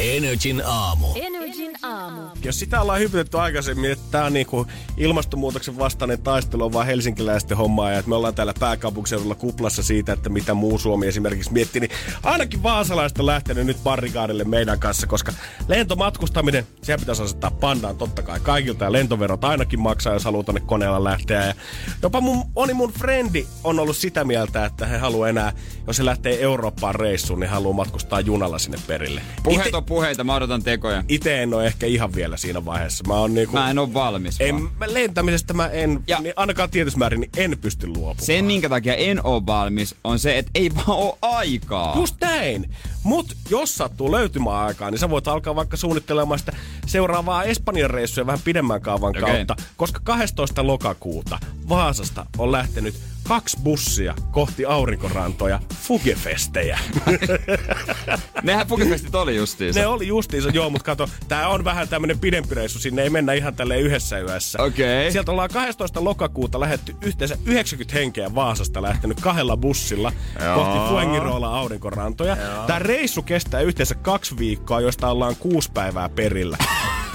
[0.00, 1.06] Energin aamu.
[1.14, 2.20] Energin aamu.
[2.42, 7.56] Jos sitä ollaan hypytetty aikaisemmin, että tämä on niinku ilmastonmuutoksen vastainen taistelu on vaan helsinkiläisten
[7.56, 11.80] hommaa ja että me ollaan täällä pääkaupunkiseudulla kuplassa siitä, että mitä muu Suomi esimerkiksi miettii,
[11.80, 11.90] niin
[12.22, 15.32] ainakin vaasalaista on lähtenyt nyt barrikaadille meidän kanssa, koska
[15.68, 20.60] lentomatkustaminen, se pitäisi asettaa pandaan totta kai kaikilta ja lentoverot ainakin maksaa, jos haluaa tonne
[20.60, 21.46] koneella lähteä.
[21.46, 21.54] Ja
[22.02, 25.52] jopa mun, moni mun frendi on ollut sitä mieltä, että he haluaa enää,
[25.86, 29.20] jos se lähtee Eurooppaan reissuun, niin haluaa matkustaa junalla sinne perille.
[29.42, 31.04] Puheet Ite- on puheita, mä odotan tekoja.
[31.08, 33.04] Itse en ole ehkä ihan vielä siinä vaiheessa.
[33.06, 33.52] Mä oon niinku...
[33.56, 34.70] Mä en oo valmis En, vaan.
[34.78, 38.16] mä lentämisestä mä en, Ja- niin ainakaan tietyssä määrin, niin en pysty luopumaan.
[38.20, 41.96] Se, minkä takia en oo valmis, on se, että ei vaan oo aikaa.
[41.96, 42.70] Just näin.
[43.02, 46.52] Mut jos sattuu löytymään aikaa, niin sä voit alkaa vaikka suunnittelemaan sitä
[46.86, 49.22] seuraavaa Espanjan reissua vähän pidemmän kaavan Okei.
[49.22, 49.56] kautta.
[49.76, 50.66] Koska 12.
[50.66, 52.94] lokakuuta Vaasasta on lähtenyt
[53.30, 56.78] kaksi bussia kohti aurinkorantoja Fugefestejä.
[58.42, 59.80] Nehän Fugefestit oli justiinsa.
[59.80, 63.32] ne oli justiinsa, joo, mutta kato, tää on vähän tämmönen pidempi reissu, sinne ei mennä
[63.32, 64.62] ihan tälle yhdessä yössä.
[64.62, 65.12] Okei.
[65.12, 66.04] Sieltä ollaan 12.
[66.04, 70.12] lokakuuta lähetty yhteensä 90 henkeä Vaasasta lähtenyt kahdella bussilla
[70.44, 70.54] Joo.
[70.54, 72.36] kohti Fuengirola aurinkorantoja.
[72.66, 76.58] Tämä reissu kestää yhteensä kaksi viikkoa, joista ollaan kuusi päivää perillä.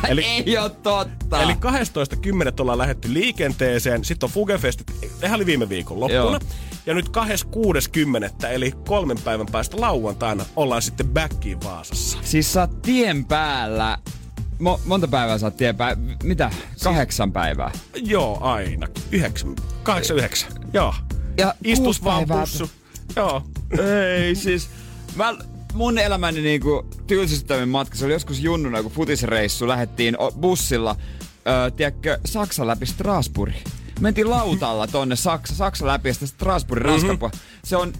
[0.09, 1.41] Eli, Ei oo totta.
[1.41, 1.59] eli 12.10.
[2.59, 6.39] ollaan lähetty liikenteeseen, sitten on Fugefestit, nehän oli viime viikon loppuna.
[6.41, 6.65] Joo.
[6.85, 7.05] Ja nyt
[8.41, 8.45] 26.10.
[8.47, 12.17] eli kolmen päivän päästä lauantaina ollaan sitten backiin Vaasassa.
[12.21, 13.97] Siis sä oot tien päällä.
[14.59, 16.03] Mo- monta päivää sä oot tien päällä?
[16.23, 16.51] Mitä?
[16.83, 17.71] Kahdeksan päivää.
[17.95, 18.87] Joo, aina.
[19.11, 19.55] Yhdeksän.
[19.83, 20.51] Kahdeksan, yhdeksän.
[20.73, 20.93] Joo.
[21.37, 22.69] Ja Istus vaan bussu.
[23.15, 23.43] Joo.
[24.19, 24.69] Ei siis.
[25.15, 25.33] Mä,
[25.73, 30.95] mun elämäni niinku tylsistävin matka, se oli joskus junnuna, kun futisreissu lähettiin bussilla,
[31.47, 33.53] öö, tiedätkö, Saksan läpi Strasbourg.
[33.99, 37.07] Mentiin lautalla tonne Saksa, Saksa läpi ja sitten Strasbourgin Mhm.
[37.07, 37.39] mm-hmm.
[37.63, 37.93] Se on,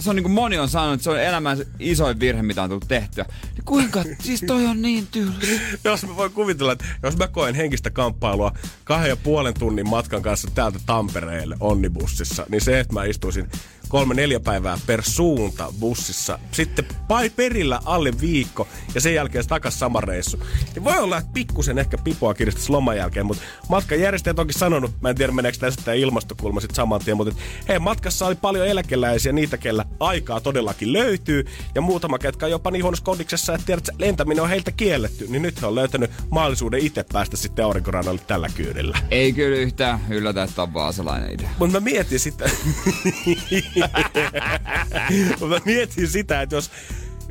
[0.00, 2.68] se on niin kuin moni on sanonut, että se on elämän isoin virhe, mitä on
[2.68, 3.24] tullut tehtyä.
[3.54, 5.62] Niin kuinka, siis toi on niin tylsä.
[5.84, 8.52] jos mä voin kuvitella, että jos mä koen henkistä kamppailua
[8.84, 13.48] kahden ja puolen tunnin matkan kanssa täältä Tampereelle onnibussissa, niin se, että mä istuisin
[13.88, 19.78] kolme neljä päivää per suunta bussissa, sitten pai perillä alle viikko ja sen jälkeen takas
[19.78, 20.38] sama reissu.
[20.74, 24.90] Niin voi olla, että pikkusen ehkä pipoa kiristäisi loman jälkeen, mutta matkan järjestäjät onkin sanonut,
[25.00, 28.34] mä en tiedä meneekö tässä tämä ilmastokulma sitten saman tien, mutta et, hei, matkassa oli
[28.34, 31.44] paljon eläkeläisiä, niitä, kellä aikaa todellakin löytyy,
[31.74, 35.26] ja muutama, ketkä on jopa niin huonossa kondiksessa, että tiedät, että lentäminen on heiltä kielletty,
[35.28, 38.98] niin nyt he on löytänyt mahdollisuuden itse päästä sitten aurinkorannalle tällä kyydillä.
[39.10, 41.48] Ei kyllä yhtään yllätä, että on vaasalainen idea.
[41.58, 42.50] Mutta mä mietin sitä...
[45.48, 46.70] Mä mietin sitä, että jos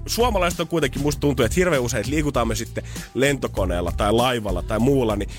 [0.05, 4.79] suomalaiset on kuitenkin, musta tuntuu, että hirveän usein liikutaan me sitten lentokoneella tai laivalla tai
[4.79, 5.29] muulla, niin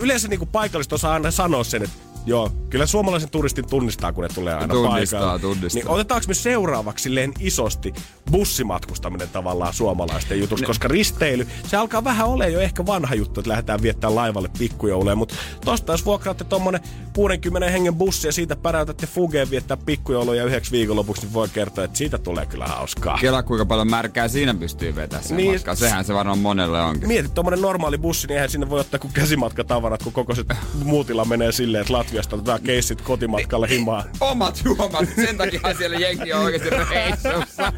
[0.00, 4.28] yleensä niin paikalliset osaa aina sanoa sen, että joo, kyllä suomalaisen turistin tunnistaa, kun ne
[4.34, 5.40] tulee aina Tunnistaa, paikalle.
[5.40, 5.82] tunnistaa.
[5.82, 7.92] Niin otetaanko me seuraavaksi silleen isosti
[8.30, 13.48] bussimatkustaminen tavallaan suomalaisten jutuksi, koska risteily, se alkaa vähän olemaan jo ehkä vanha juttu, että
[13.50, 15.34] lähdetään viettää laivalle pikkujouluja, mutta
[15.64, 16.80] tosta jos vuokraatte tommonen
[17.14, 21.98] 60 hengen bussi ja siitä päräytätte fugeen viettää pikkujouluja yhdeksi viikonlopuksi, niin voi kertoa, että
[21.98, 23.18] siitä tulee kyllä hauskaa.
[23.20, 25.46] Kela kuinka paljon märkää siinä pystyy vetämään sen Niin.
[25.48, 25.60] niin.
[25.60, 25.74] matkaa.
[25.74, 27.08] Sehän se varmaan monelle onkin.
[27.08, 30.44] Mieti, tuommoinen normaali bussi, niin eihän sinne voi ottaa kuin käsimatkatavarat, kun koko se
[30.84, 34.04] muutila menee silleen, että Latviasta otetaan keissit kotimatkalle himaan.
[34.20, 37.72] Omat juomat, sen takia siellä jenki on oikeasti reissussa.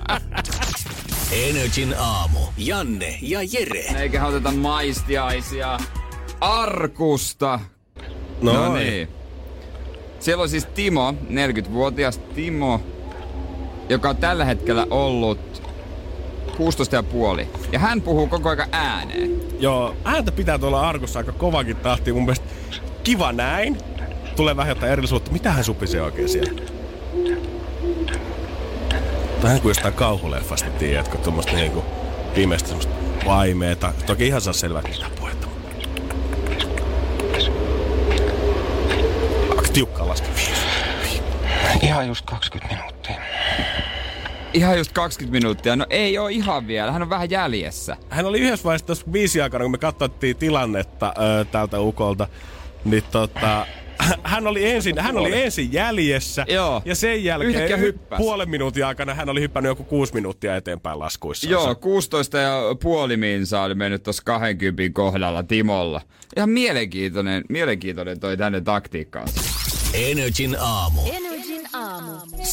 [1.33, 2.39] Energin aamu.
[2.59, 4.01] Janne ja Jere.
[4.01, 5.79] Eikä oteta maistiaisia
[6.41, 7.61] arkusta.
[8.43, 9.09] No niin.
[10.21, 12.81] Siellä on siis Timo, 40-vuotias Timo,
[13.89, 15.63] joka on tällä hetkellä ollut
[16.57, 17.49] 16 ja puoli.
[17.73, 19.41] Ja hän puhuu koko ajan ääneen.
[19.61, 22.13] Joo, ääntä pitää tuolla arkussa aika kovakin tahti.
[22.13, 22.47] Mun mielestä
[23.03, 23.79] kiva näin.
[24.37, 25.31] Tulee vähän jotain erillisuutta.
[25.31, 26.63] Mitä hän supisee oikein siellä?
[29.43, 31.19] Vähän kuin jostain kauhuleffasta, tiedätkö?
[31.19, 31.85] Tuommoista niinku
[32.35, 32.93] pimeästä semmoista
[33.27, 33.93] vaimeeta.
[34.07, 35.47] Toki ihan saa selvää, että mitä puhetta.
[39.51, 40.31] Aika tiukkaa laskea.
[41.83, 43.15] Ihan just 20 minuuttia.
[44.55, 45.77] Ihan just 20 minuuttia.
[45.77, 46.93] No ei ole ihan vielä.
[46.93, 47.97] Hän on vähän jäljessä.
[48.09, 52.29] Hän oli yhdessä vaiheessa tuossa viisi aikana, kun me katsottiin tilannetta ö, tältä ukolta,
[52.85, 53.67] niin tota,
[54.25, 56.83] hän oli ensin, hän oli ensin jäljessä Joo.
[56.85, 61.49] ja sen jälkeen puolen minuutin aikana hän oli hyppännyt joku kuusi minuuttia eteenpäin laskuissa.
[61.49, 66.01] Joo, 16 ja puoli minsa oli mennyt tuossa 20 kohdalla Timolla.
[66.37, 69.41] Ihan mielenkiintoinen, mielenkiintoinen toi tänne taktiikkaansa.
[69.95, 71.01] Energin aamu.
[71.01, 71.36] Energin aamu.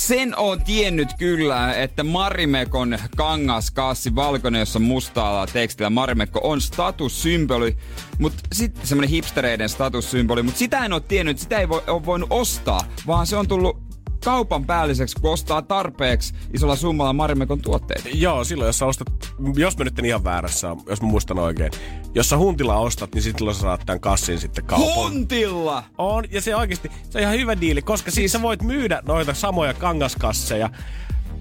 [0.07, 7.77] Sen on tiennyt kyllä, että Marimekon kangaskassi, valkoinen, jossa on mustalla tekstillä Marimekko, on statussymboli,
[8.19, 12.27] mutta sitten semmoinen hipstereiden statussymboli, mutta sitä en ole tiennyt, sitä ei voi, ole voinut
[12.31, 13.92] ostaa, vaan se on tullut
[14.23, 18.09] kaupan päälliseksi, kun ostaa tarpeeksi isolla summalla Marimekon tuotteita.
[18.13, 19.07] Joo, silloin jos sä ostat,
[19.55, 21.71] jos mä nyt en ihan väärässä jos mä muistan oikein.
[22.15, 24.95] Jos sä huntilla ostat, niin silloin sä saat tämän kassin sitten kaupan.
[24.95, 25.83] Huntilla!
[25.97, 28.31] On, ja se oikeasti, se on ihan hyvä diili, koska siis...
[28.31, 30.69] sit sä voit myydä noita samoja kangaskasseja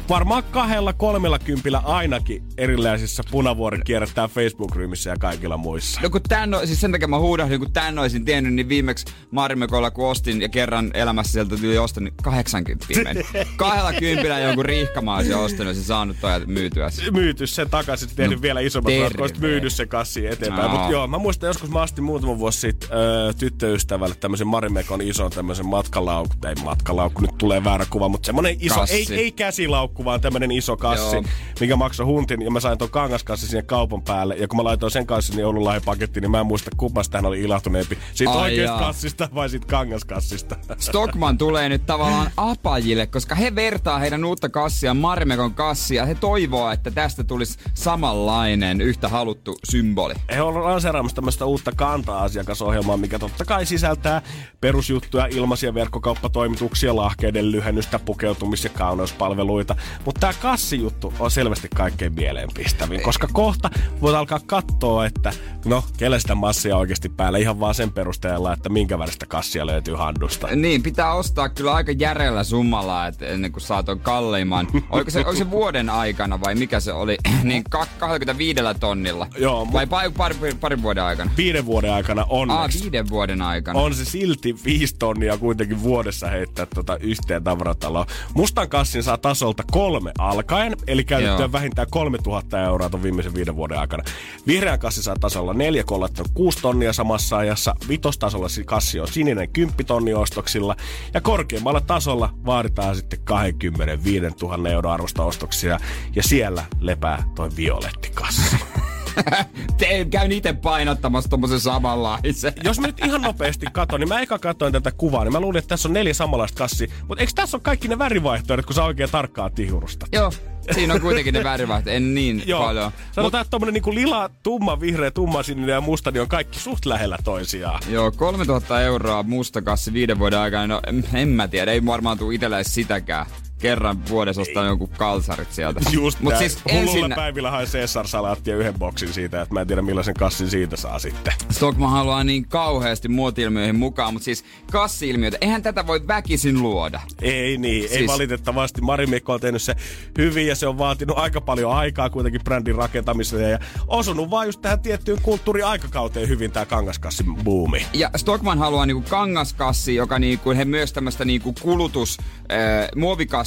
[0.09, 6.01] varmaan kahdella, kolmella kympillä ainakin erilaisissa punavuoren kierrättää Facebook-ryhmissä ja kaikilla muissa.
[6.01, 9.91] No kun tän, siis sen takia mä huudahdin, kun tän olisin tiennyt, niin viimeksi Marimekolla
[9.91, 13.21] kun ostin ja kerran elämässä sieltä tuli ostin, niin 80 meni.
[13.57, 16.91] Kahdella kympillä jonkun riihkamaa olisin ostanut ja saanut toi myytyä.
[16.91, 17.13] sen.
[17.15, 19.05] myyty sen takaisin, tehnyt No, vielä isommat terve.
[19.09, 20.63] ratkaiset, myynyt se kassi eteenpäin.
[20.71, 20.75] Aa.
[20.77, 25.31] Mutta joo, mä muistan joskus mä astin muutama vuosi sitten öö, tyttöystävälle tämmöisen Marimekon ison
[25.31, 28.95] tämmöisen matkalaukku, ei matkalaukku, nyt tulee väärä kuva, mutta semmonen iso, Kassi.
[28.95, 31.25] ei, ei käsilaukku, vaan tämmönen iso kassi, Joo.
[31.61, 34.93] mikä maksoi huntin, ja mä sain ton kangaskassi sinne kaupan päälle, ja kun mä laitoin
[34.93, 37.99] sen kassin niin joululahjapakettiin, niin mä en muista kummasta hän oli ilahtuneempi.
[38.15, 38.87] Siitä Ai oikeasta jaa.
[38.87, 40.57] kassista vai siitä kangaskassista.
[40.79, 46.07] Stockman tulee nyt tavallaan apajille, koska he vertaa heidän uutta kassia Marimekon kassia.
[46.07, 50.15] He toivoo, että tästä tulisi samanlainen, yhtä haluttu symboli.
[50.35, 54.23] he on lanseeraamassa tämmöistä uutta kanta-asiakasohjelmaa, mikä totta kai sisältää
[54.61, 59.77] perusjuttuja, ilmaisia verkkokauppatoimituksia, lahkeiden lyhennystä, pukeutumis- ja kauneuspalveluita.
[60.05, 65.33] Mutta tämä kassijuttu on selvästi kaikkein mieleenpistävin, koska kohta voit alkaa katsoa, että
[65.65, 69.95] no, kelle sitä massia oikeasti päällä ihan vaan sen perusteella, että minkä väristä kassia löytyy
[69.95, 70.47] handusta.
[70.57, 74.69] Niin, pitää ostaa kyllä aika järeällä summalla, että ennen kuin saat ton kalleimman.
[74.91, 77.17] Oliko se, oliko se vuoden aikana vai mikä se oli?
[77.43, 79.27] niin ka- 25 tonnilla.
[79.39, 81.31] Joo, Vai pari, pari, pari vuoden aikana?
[81.37, 82.83] Viiden vuoden aikana Aa, onneksi.
[82.83, 83.79] viiden vuoden aikana.
[83.81, 88.07] on se silti viisi tonnia kuitenkin vuodessa heittää tota yhteen tavarataloon.
[88.35, 91.53] Mustan kassin saa tasolta kolme alkaen, eli käytettyä Joo.
[91.53, 94.05] vähintään 3000 euroa ton viimeisen viiden vuoden aikana.
[94.47, 97.75] Vihreän kassi saa tasolla neljä, kun kuusi tonnia samassa ajassa.
[97.89, 100.77] Vitostasolla si- kassi on sininen 10 tonni ostoksilla.
[101.15, 105.81] Ja korkeimmalla tasolla vaaditaan sitten 25 000 euroa arvosta ostoksia.
[106.17, 108.57] Ja siellä lepää toi violetti kassi.
[109.79, 112.53] Te käyn itse painottamassa tommosen samanlaisen.
[112.65, 115.59] jos mä nyt ihan nopeasti katson, niin mä eka katsoin tätä kuvaa, niin mä luulin,
[115.59, 116.89] että tässä on neljä samanlaista kassia.
[117.09, 120.07] Mutta eikö tässä ole kaikki ne värivaihtoehdot, kun sä oikein tarkkaa tihurusta?
[120.13, 120.33] Joo,
[120.71, 122.65] siinä on kuitenkin ne värivaihto, en niin Joo.
[122.65, 122.93] paljon.
[123.13, 126.87] Sanotaan, että tommonen niinku lila, tumma, vihreä, tumma, sininen ja musta, niin on kaikki suht
[126.87, 127.83] lähellä toisiaan.
[127.89, 132.57] Joo, 3000 euroa mustakassi viiden vuoden aikana, no en, en mä tiedä, ei varmaan itellä
[132.57, 133.27] edes sitäkään.
[133.63, 135.81] Kerran vuodessa ostaa jonkun kalsarit sieltä.
[135.93, 136.51] Just Mut näin.
[136.51, 140.51] siis Hullulla ensin päivillä hain Caesar-salaattia yhden boksin siitä, että mä en tiedä millaisen kassin
[140.51, 141.33] siitä saa sitten.
[141.51, 147.01] Stockman haluaa niin kauheasti muoti-ilmiöihin mukaan, mutta siis kassi-ilmiötä, eihän tätä voi väkisin luoda.
[147.23, 148.81] Ei niin, ei Siis- valitettavasti.
[148.81, 149.75] Mari Mikko on tehnyt se
[150.19, 154.61] hyvin ja se on vaatinut aika paljon aikaa kuitenkin brändin rakentamiseen ja osunut vaan just
[154.63, 157.87] tähän tiettyyn kulttuuriaikakauteen hyvin tää kangaskassin buumi.
[157.93, 162.89] Ja Stockman haluaa niinku kangaskassi, joka niinku, he myös tämmöistä niinku kulutus, äh,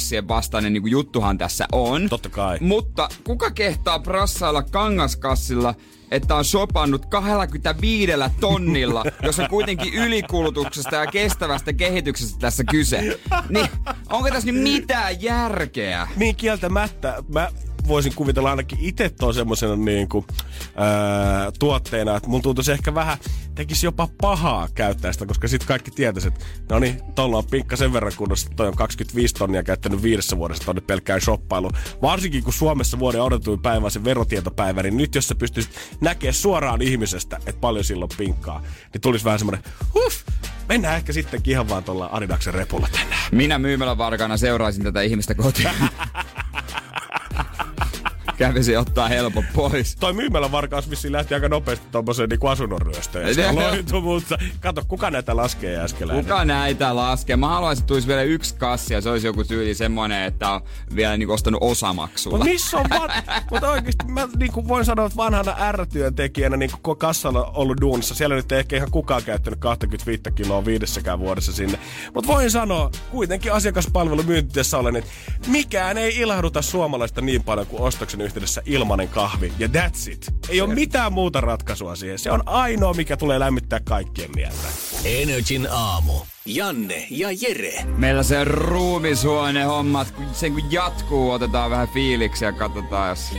[0.06, 2.08] muovikassien vastainen niinku juttuhan tässä on.
[2.08, 2.58] Totta kai.
[2.60, 5.74] Mutta kuka kehtaa prassailla kangaskassilla,
[6.10, 13.18] että on shopannut 25 tonnilla, jos on kuitenkin ylikulutuksesta ja kestävästä kehityksestä tässä kyse.
[13.48, 13.68] Niin
[14.10, 16.08] onko tässä nyt mitään järkeä?
[16.16, 17.22] Niin kieltämättä.
[17.28, 17.48] Mä
[17.88, 20.26] voisin kuvitella ainakin itse tuon semmoisena niin kuin,
[21.58, 23.18] tuotteena, että mun tuntuisi ehkä vähän,
[23.54, 27.76] tekisi jopa pahaa käyttää sitä, koska sitten kaikki tietäisi, että no niin, tuolla on pinkka
[27.76, 31.70] sen verran kunnossa, toi on 25 tonnia käyttänyt viidessä vuodessa tonne pelkkään shoppailu.
[32.02, 36.34] Varsinkin kun Suomessa vuoden odotuin päivä on se verotietopäivä, niin nyt jos sä pystyisit näkemään
[36.34, 40.16] suoraan ihmisestä, että paljon silloin pinkkaa, niin tulisi vähän semmoinen, huff,
[40.68, 43.22] mennään ehkä sittenkin ihan vaan tuolla Adidaksen repulla tänään.
[43.32, 45.70] Minä myymälävarkana seuraisin tätä ihmistä kotiin.
[48.36, 49.96] kävisi ottaa helpot pois.
[49.96, 53.26] Toi myymälä varkaus vissiin lähti aika nopeasti tommoseen niin asunnon ryöstöön.
[54.02, 56.24] Mutta kato, kuka näitä laskee Jääskeläinen?
[56.24, 57.36] Kuka näitä laskee?
[57.36, 60.60] Mä haluaisin, että tulisi vielä yksi kassi ja se olisi joku tyyli semmoinen, että on
[60.94, 62.36] vielä niinku ostanut osamaksulla.
[62.36, 63.10] Mutta missä on van...
[63.50, 68.14] Mutta oikeesti mä niinku voin sanoa, että vanhana R-työntekijänä niinku koko kassalla ollut duunissa.
[68.14, 71.78] Siellä nyt ei ehkä ihan kukaan käyttänyt 25 kiloa viidessäkään vuodessa sinne.
[72.14, 75.10] Mutta voin sanoa, kuitenkin asiakaspalvelu myyntitiessä olen, että
[75.48, 79.52] mikään ei ilahduta suomalaista niin paljon kuin ostoksen yhteydessä ilmanen kahvi.
[79.58, 80.34] Ja that's it.
[80.48, 82.18] Ei ole mitään muuta ratkaisua siihen.
[82.18, 84.68] Se on ainoa, mikä tulee lämmittää kaikkien mieltä.
[85.04, 86.12] Energin aamu.
[86.44, 87.84] Janne ja Jere.
[87.84, 93.32] Meillä se ruumishuone hommat, kun sen kun jatkuu, otetaan vähän fiiliksi ja katsotaan, jos...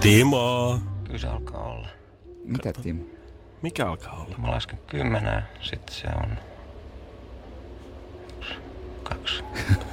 [0.00, 0.78] Timo.
[1.04, 1.88] Kyllä se alkaa olla.
[2.44, 3.04] Mitä Timo?
[3.62, 4.38] Mikä alkaa olla?
[4.38, 6.38] Mä lasken kymmeneen, sitten se on...
[8.38, 8.54] Yksi,
[9.02, 9.44] kaksi,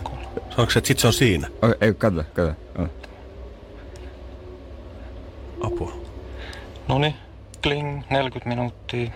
[0.03, 0.14] kolme.
[0.57, 1.47] Onko se, että sit se on siinä?
[1.81, 2.53] Ei, kato, kato.
[5.63, 5.91] Apua.
[6.87, 7.15] Noni,
[7.61, 9.11] kling, 40 minuuttia.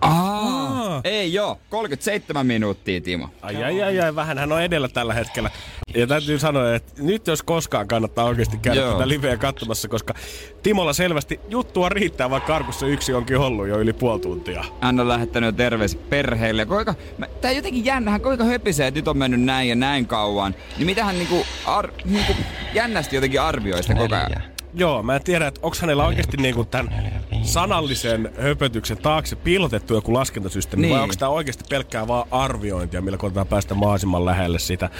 [0.00, 3.30] Aa, ei joo, 37 minuuttia Timo.
[3.42, 5.50] Ai, ai, ai, ai, vähän hän on edellä tällä hetkellä.
[5.94, 8.92] Ja täytyy sanoa, että nyt jos koskaan kannattaa oikeasti käydä Joo.
[8.92, 10.14] tätä liveä katsomassa, koska
[10.62, 14.64] Timolla selvästi juttua riittää, vaikka karkussa yksi onkin ollut jo yli puoli tuntia.
[14.80, 16.66] Hän on lähettänyt jo terveiset perheelle.
[16.66, 20.06] Kuinka, mä, tää jotenkin jännä, hän kuinka höpisee, että nyt on mennyt näin ja näin
[20.06, 20.54] kauan.
[20.76, 22.32] Niin mitä hän niinku, ar, niinku
[22.74, 24.42] jännästi jotenkin arvioi sitä koko ajan.
[24.78, 30.14] Joo, mä en tiedä, että onko hänellä oikeasti niinku tämän sanallisen höpötyksen taakse piilotettu joku
[30.14, 30.94] laskentasysteemi, niin.
[30.94, 34.90] vai onko tämä oikeasti pelkkää vaan arviointia, millä koitetaan päästä mahdollisimman lähelle sitä.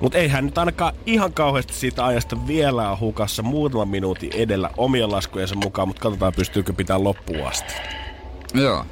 [0.00, 4.70] Mutta ei hän nyt ainakaan ihan kauheasti siitä ajasta vielä ole hukassa muutaman minuutin edellä
[4.76, 7.74] omien laskujensa mukaan, mutta katsotaan pystyykö pitää loppuun asti.
[8.54, 8.86] Joo.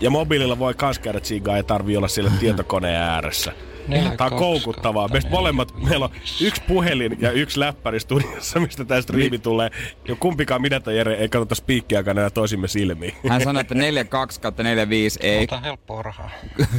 [0.00, 3.52] Ja mobiililla voi kans käydä tsiigaa, ei tarvii olla siellä tietokoneen ääressä.
[3.88, 5.08] Neljä, Tämä on kaksi, koukuttavaa.
[5.08, 9.70] Meistä molemmat, meillä on yksi puhelin ja yksi läppäri studiossa, mistä tämä striimi tulee.
[10.08, 13.14] Ja kumpikaan minä tai Jere ei katsota spiikkiäkään enää toisimme silmiin.
[13.28, 15.44] Hän sanoi, että 42 kautta 45 ei.
[15.44, 16.30] Ota helppoa rahaa.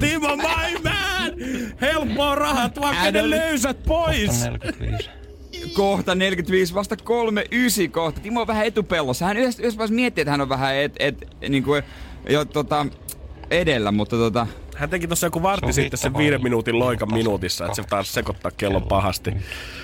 [0.01, 1.33] Timo, my man!
[1.81, 4.45] Helppoa rahat, vaikka ne löysät pois!
[4.45, 5.11] 45.
[5.75, 8.21] Kohta 45, vasta 39 kohta.
[8.21, 9.25] Timo on vähän etupellossa.
[9.25, 11.83] Hän yhdessä, yhdessä vaiheessa miettii, että hän on vähän et, et, niin kuin,
[12.29, 12.87] jo, tota,
[13.51, 17.65] edellä, mutta tota, Hän teki tuossa joku vartti Se sitten sen viiden minuutin loikan minuutissa,
[17.65, 19.35] että se taas sekoittaa kellon pahasti.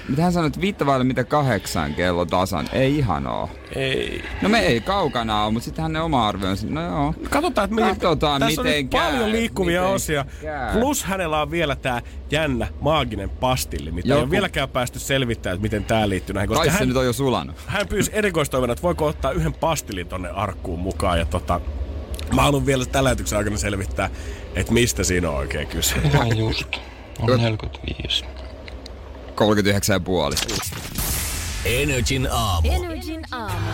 [0.08, 2.68] mitä hän sanoi, että viittä vaille mitä kahdeksan kello tasan.
[2.72, 3.50] Ei ihan oo.
[3.76, 4.24] Ei.
[4.42, 6.66] No me ei kaukana ole, mutta sitten hänen oma arvionsa.
[6.70, 7.14] No joo.
[7.30, 10.24] Katsotaan, että miten, Katsotaan, tässä miten on nyt käy, paljon liikkuvia miten osia.
[10.42, 10.80] käy.
[10.80, 15.54] Plus hänellä on vielä tää jännä maaginen pastilli, mitä ei Joku- ole vieläkään päästy selvittämään,
[15.54, 16.48] että miten tää liittyy näihin.
[16.48, 17.56] Koska Kai se hän, nyt on jo sulanut.
[17.66, 21.18] hän pyysi erikoistoimena, että voiko ottaa yhden pastillin tonne arkkuun mukaan.
[21.18, 21.60] Ja tota,
[22.34, 24.10] mä haluan vielä tällä lähetyksen aikana selvittää,
[24.54, 25.94] että mistä siinä on oikein kyse.
[26.04, 26.76] Ihan just.
[27.20, 28.24] On 45.
[29.34, 30.34] 39 ja puoli.
[31.64, 32.68] Energin aamu.
[32.72, 33.70] Energin aamu.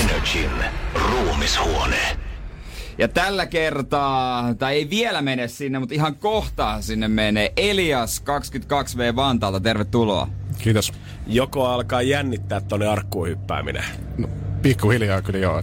[0.00, 0.50] Energin
[0.94, 2.16] ruumishuone.
[2.98, 9.16] Ja tällä kertaa, tai ei vielä mene sinne, mutta ihan kohta sinne menee Elias 22V
[9.16, 9.60] Vantaalta.
[9.60, 10.28] Tervetuloa.
[10.58, 10.92] Kiitos.
[11.26, 13.84] Joko alkaa jännittää tonne arkkuun hyppääminen?
[14.18, 14.28] No,
[14.62, 15.62] pikkuhiljaa kyllä joo.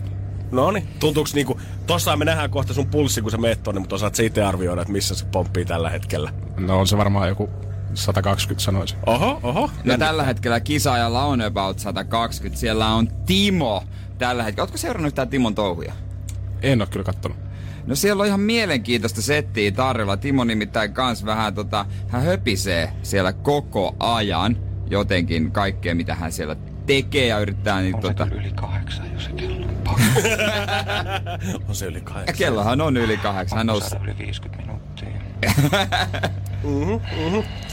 [0.52, 0.88] No niin.
[1.00, 4.24] Tuntuuks niinku, tossa me nähdään kohta sun pulssi, kun sä meet tonne, mutta osaat sä
[4.24, 6.34] itse arvioida, että missä se pomppii tällä hetkellä.
[6.58, 7.50] No on se varmaan joku
[7.94, 8.98] 120 sanoisin.
[9.06, 9.70] Oho, oho.
[9.84, 12.60] No tällä hetkellä kisaajalla on about 120.
[12.60, 13.84] Siellä on Timo
[14.18, 14.64] tällä hetkellä.
[14.64, 15.94] Ootko seurannut yhtään Timon touhuja?
[16.62, 17.38] En oo kyllä kattonut.
[17.88, 20.18] No siellä on ihan mielenkiintoista settiä tarjolla.
[20.18, 24.58] Timo nimittäin kans vähän tota, hän höpisee siellä koko ajan
[24.90, 28.26] jotenkin kaikkea, mitä hän siellä tekee ja yrittää niin On se tota...
[28.28, 30.02] kyllä yli kahdeksan, jos se kello on
[31.70, 32.38] On se yli Ja kahdeksan.
[32.38, 33.58] kellohan on yli kahdeksan.
[33.58, 35.08] Hän saada yli 50 minuuttia.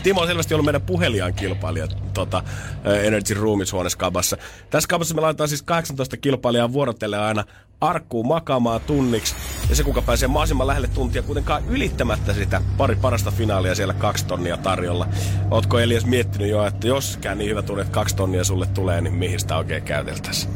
[0.03, 4.37] Timo on selvästi ollut meidän puheliaan kilpailija eh, Energy Roomishuoneskabassa.
[4.71, 7.45] Tässä kabassa me laitetaan siis 18 kilpailijaa vuorotellen aina
[7.81, 9.35] arkkuun makaamaan tunniksi.
[9.69, 14.27] Ja se, kuka pääsee mahdollisimman lähelle tuntia, kuitenkaan ylittämättä sitä pari parasta finaalia siellä kaksi
[14.27, 15.07] tonnia tarjolla.
[15.51, 19.01] Ootko Elias miettinyt jo, että jos käy niin hyvä tunne, että kaksi tonnia sulle tulee,
[19.01, 20.53] niin mihin sitä oikein käyteltäisiin?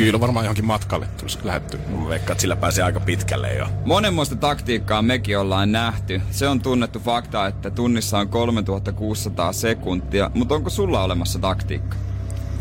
[0.00, 1.78] Kyllä varmaan johonkin matkalle tulisi lähetty.
[1.88, 3.66] Mä veikkaan, että sillä pääsee aika pitkälle jo.
[3.84, 6.22] Monenmoista taktiikkaa mekin ollaan nähty.
[6.30, 10.30] Se on tunnettu fakta, että tunnissa on 3600 sekuntia.
[10.34, 11.96] Mutta onko sulla olemassa taktiikka?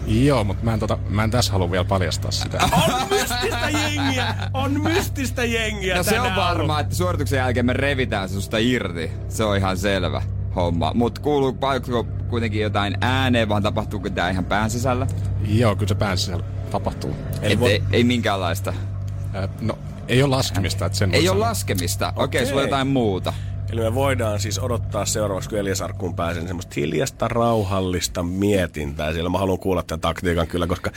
[0.08, 2.60] Joo, mutta mä en, tota, mä en tässä halua vielä paljastaa sitä.
[2.88, 4.36] On mystistä jengiä!
[4.54, 9.12] On mystistä jengiä No se on varmaa, että suorituksen jälkeen me revitään se susta irti.
[9.30, 10.22] Se on ihan selvä
[10.60, 10.92] homma.
[10.96, 11.82] Mutta kuuluu paljon
[12.30, 15.08] kuitenkin jotain ääneen, vaan tapahtuuko tää ihan pään sisällä?
[15.48, 17.16] Joo, kyllä se pään sisällä tapahtuu.
[17.42, 18.74] Eli Et voi- ei, ei minkäänlaista.
[19.36, 21.48] Äh, no, ei ole laskemista, että sen Ei ole sanoa.
[21.50, 22.08] laskemista.
[22.08, 22.46] Okei, okay, Okei.
[22.46, 23.34] sulla on jotain muuta.
[23.72, 29.14] Eli me voidaan siis odottaa seuraavaksi, kun Elias Arkkuun pääsen, semmoista hiljasta, rauhallista mietintää.
[29.14, 30.92] Siellä mä haluan kuulla tämän taktiikan kyllä, koska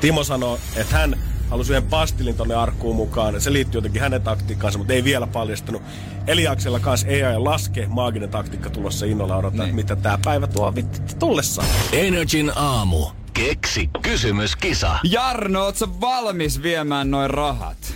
[0.00, 1.18] Timo sanoo, että hän
[1.50, 3.40] halusi yhden pastilin tonne arkkuun mukaan.
[3.40, 5.82] Se liittyy jotenkin hänen taktiikkaansa, mutta ei vielä paljastanut.
[6.26, 9.76] Eliaksella kanssa ei aja laske, maaginen taktiikka tulossa innolla odottaa, niin.
[9.76, 11.68] mitä tämä päivä tuo vitti tullessaan.
[11.92, 13.06] Energin aamu.
[13.34, 14.98] Keksi kysymyskisa.
[15.10, 17.94] Jarno, oot sä valmis viemään noin rahat?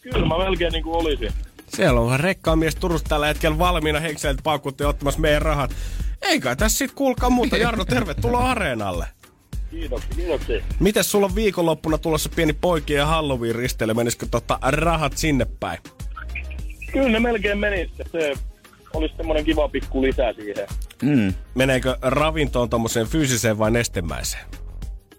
[0.00, 1.32] Kyllä mä melkein niin kuin olisin.
[1.76, 5.70] Siellä on rekkaamies Turusta tällä hetkellä valmiina henkselät paukutti ottamassa meidän rahat.
[6.22, 7.56] Eikä tässä sit kuulkaa muuta.
[7.56, 9.06] Jarno, tervetuloa areenalle.
[9.70, 10.62] Kiitoksia, kiitoksia.
[10.80, 13.94] Mites sulla on viikonloppuna tulossa pieni poikien ja Halloween risteily?
[13.94, 15.78] Menisikö tota rahat sinne päin?
[16.92, 17.90] Kyllä ne melkein meni.
[18.12, 18.32] Se
[18.92, 20.66] olisi semmoinen kiva pikku lisä siihen.
[21.02, 21.34] Mm.
[21.54, 24.44] Meneekö ravintoon tommoseen fyysiseen vai nestemäiseen?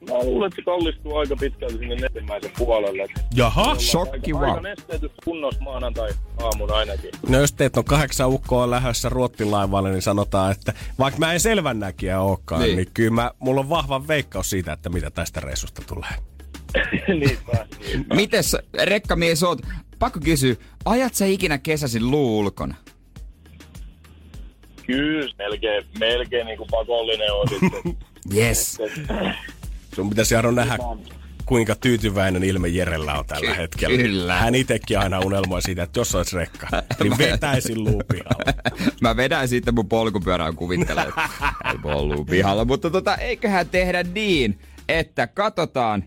[0.10, 3.08] Mä luulen, että se kallistuu aika pitkälti sinne nestemäisen puolelle.
[3.36, 4.50] Jaha, Shokki aika, wow.
[4.50, 6.10] aika nesteytys kunnossa maanantai
[6.44, 7.12] aamun ainakin.
[7.30, 12.22] No jos teet on kahdeksan ukkoa lähdössä ruottilaivalle, niin sanotaan, että vaikka mä en selvännäkijä
[12.22, 12.78] olekaan, niin, Niin.
[12.78, 16.10] niin kyllä mä, mulla on vahva veikkaus siitä, että mitä tästä reissusta tulee.
[17.20, 18.16] niinpä, niinpä.
[18.16, 19.62] Mites rekkamies oot?
[20.00, 22.76] Pakko kysyä, ajat sä ikinä kesäsin luu ulkona?
[24.88, 27.98] Kyllä, melkein, melkein niin kuin pakollinen on sitten.
[28.36, 28.78] Yes.
[29.96, 30.78] Sun pitäisi Jaro nähdä,
[31.46, 33.98] kuinka tyytyväinen ilme Jerellä on tällä hetkellä.
[33.98, 34.40] kyllä.
[34.40, 36.68] Hän itsekin aina unelmoi siitä, että jos olisi rekka,
[37.04, 38.54] niin vetäisin luupihalle.
[39.02, 41.30] Mä vedän siitä mun polkupyörää ja kuvittelen, että
[41.66, 42.66] ei voi luu pihalla.
[42.66, 46.04] Mutta tota, eiköhän tehdä niin, että katsotaan,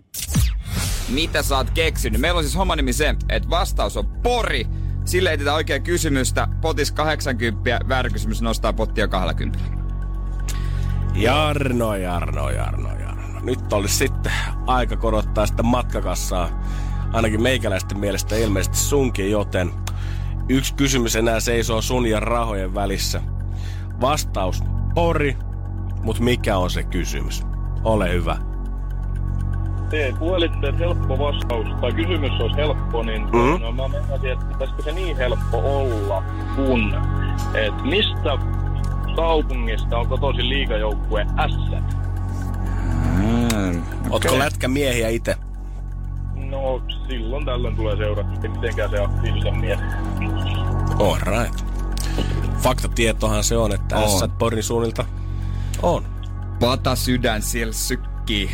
[1.08, 2.20] mitä sä oot keksinyt.
[2.20, 4.66] Meillä on siis homma nimi se, että vastaus on pori.
[5.04, 6.48] Sille ei tätä oikea kysymystä.
[6.60, 9.58] Potis 80, väärä kysymys nostaa pottia 20.
[11.14, 13.05] Jarno, Jarno, Jarno, Jarno.
[13.46, 14.32] Nyt olisi sitten
[14.66, 16.48] aika korottaa sitä matkakassaa.
[17.12, 19.70] Ainakin meikäläisten mielestä ilmeisesti sunkin, joten
[20.48, 23.20] yksi kysymys enää seisoo sun ja rahojen välissä.
[24.00, 24.62] Vastaus
[24.94, 25.36] pori,
[26.02, 27.42] mutta mikä on se kysymys?
[27.84, 28.36] Ole hyvä.
[29.90, 33.62] Te kuulitte, että helppo vastaus tai kysymys olisi helppo, niin Mhm.
[33.62, 36.22] no, mä menisin, että pitäisikö se niin helppo olla,
[36.56, 36.94] kun
[37.54, 38.38] että mistä
[39.16, 41.56] kaupungista on kotoisin liigajoukkue S?
[43.72, 45.36] Mm, Ootko lätkämiehiä itse?
[46.34, 49.78] No silloin tällöin tulee seurattu, mitenkään se aktiivisen mies.
[50.98, 51.64] All right.
[52.58, 54.18] Faktatietohan se on, että On.
[54.18, 55.04] S Porin suunnilta
[55.82, 56.04] on.
[56.60, 58.50] Pata sydän siellä sykkii.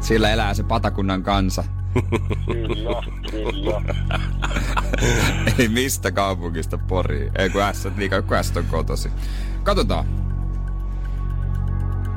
[0.00, 1.64] Sillä elää se patakunnan kansa.
[2.46, 3.82] Kyllä, kyllä.
[5.58, 7.32] Ei mistä kaupungista Poriin.
[7.38, 9.10] Ei kun S, liikaa kun S on kotosi.
[9.62, 10.04] Katsotaan.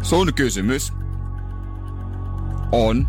[0.01, 0.93] Sun kysymys
[2.72, 3.07] on...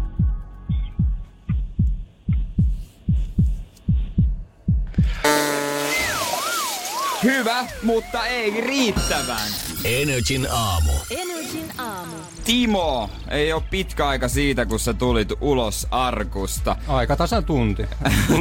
[7.24, 9.50] Hyvä, mutta ei riittävän.
[9.84, 10.92] Energin aamu.
[11.10, 12.16] Energin aamu.
[12.46, 16.76] Timo, ei ole pitkä aika siitä, kun sä tulit ulos arkusta.
[16.88, 17.86] Aika tasan tunti.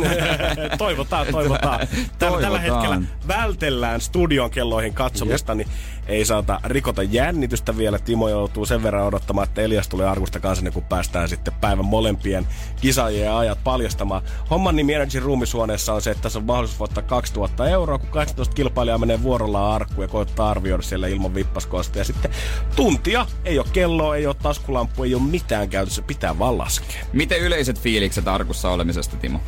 [0.78, 1.88] toivotaan, toivotaan.
[2.20, 5.68] Tällä, tällä hetkellä vältellään studion kelloihin katsomista, niin
[6.08, 8.00] ei saata rikota jännitystä vielä.
[8.00, 11.86] Timo joutuu sen verran odottamaan, että Elias tulee arkusta kanssa, ennen kuin päästään sitten päivän
[11.86, 12.48] molempien
[12.82, 14.22] kisaajien ajat paljastamaan.
[14.50, 18.56] Homman nimi Energy Roomisuoneessa on se, että tässä on mahdollisuus voittaa 2000 euroa, kun 18
[18.56, 21.98] kilpailijaa menee vuorollaan arkkuun ja koittaa arvioida siellä ilman vippaskosta.
[21.98, 22.32] Ja sitten
[22.76, 27.06] tuntia, ei ole kelloa, ei ole taskulampu, ei ole mitään käytössä, pitää vaan laskea.
[27.14, 29.42] Miten yleiset fiilikset arkussa olemisesta, Timo?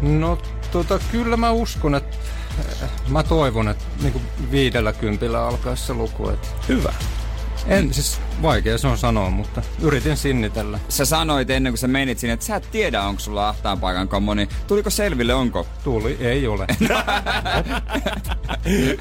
[0.00, 0.38] No
[0.72, 2.16] tota, kyllä mä uskon, että
[2.82, 6.28] äh, mä toivon, että niin viidellä kympillä alkaisi se luku.
[6.28, 6.92] Että Hyvä.
[7.66, 10.78] En, siis vaikea se on sanoa, mutta yritin sinnitellä.
[10.88, 14.08] Sä sanoit ennen kuin sä menit sinne, että sä et tiedä, onko sulla ahtaan paikan
[14.08, 15.66] kommo, niin tuliko selville, onko?
[15.84, 16.66] Tuli, ei ole.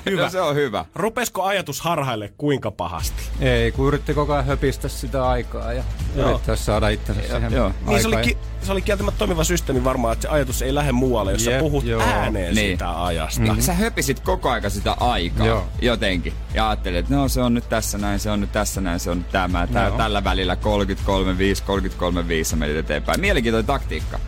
[0.10, 0.24] Hyvä.
[0.24, 0.86] No, se on hyvä.
[0.96, 3.24] Rupesko ajatus harhaille kuinka pahasti?
[3.42, 5.84] ei, kun yritti koko ajan höpistä sitä aikaa ja
[6.16, 6.30] Joo.
[6.30, 7.72] yrittää saada itsensä siihen joo.
[7.88, 10.92] Niin se oli, ki- se oli kieltämättä toimiva systeemi varmaan, että se ajatus ei lähde
[10.92, 12.02] muualle, jos sä Jep, puhut joo.
[12.02, 12.72] ääneen Niin.
[12.74, 13.42] sitä ajasta.
[13.54, 13.62] Mm.
[13.62, 15.68] Sä höpisit koko aika sitä aikaa Joo.
[15.82, 16.34] jotenkin.
[16.54, 19.10] Ja ajattelit, että no se on nyt tässä näin, se on nyt tässä näin, se
[19.10, 19.68] on nyt tämä.
[19.68, 19.98] Tää, Joo.
[19.98, 23.20] tällä välillä 33, 5, 33, 5 sä menit eteenpäin.
[23.22, 24.20] Mielenkiintoinen taktiikka.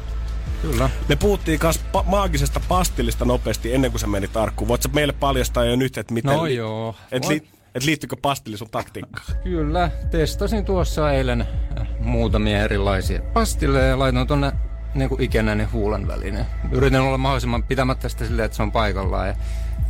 [0.61, 0.89] Kyllä.
[1.09, 4.67] Me puhuttiin kans pa- maagisesta pastillista nopeasti ennen kuin sä menit arkkuun.
[4.67, 6.32] Voit sä meille paljastaa jo nyt, että miten...
[6.38, 6.95] No joo.
[7.11, 9.26] Et, li- et liittyykö pastilli sun taktiikkaan?
[9.43, 14.51] Kyllä, testasin tuossa eilen äh, muutamia erilaisia pastilleja ja laitoin tonne
[14.95, 16.45] niin kuin ikenäinen huulen väliin.
[16.72, 19.28] Yritän olla mahdollisimman pitämättä sitä silleen, että se on paikallaan.
[19.28, 19.36] Ja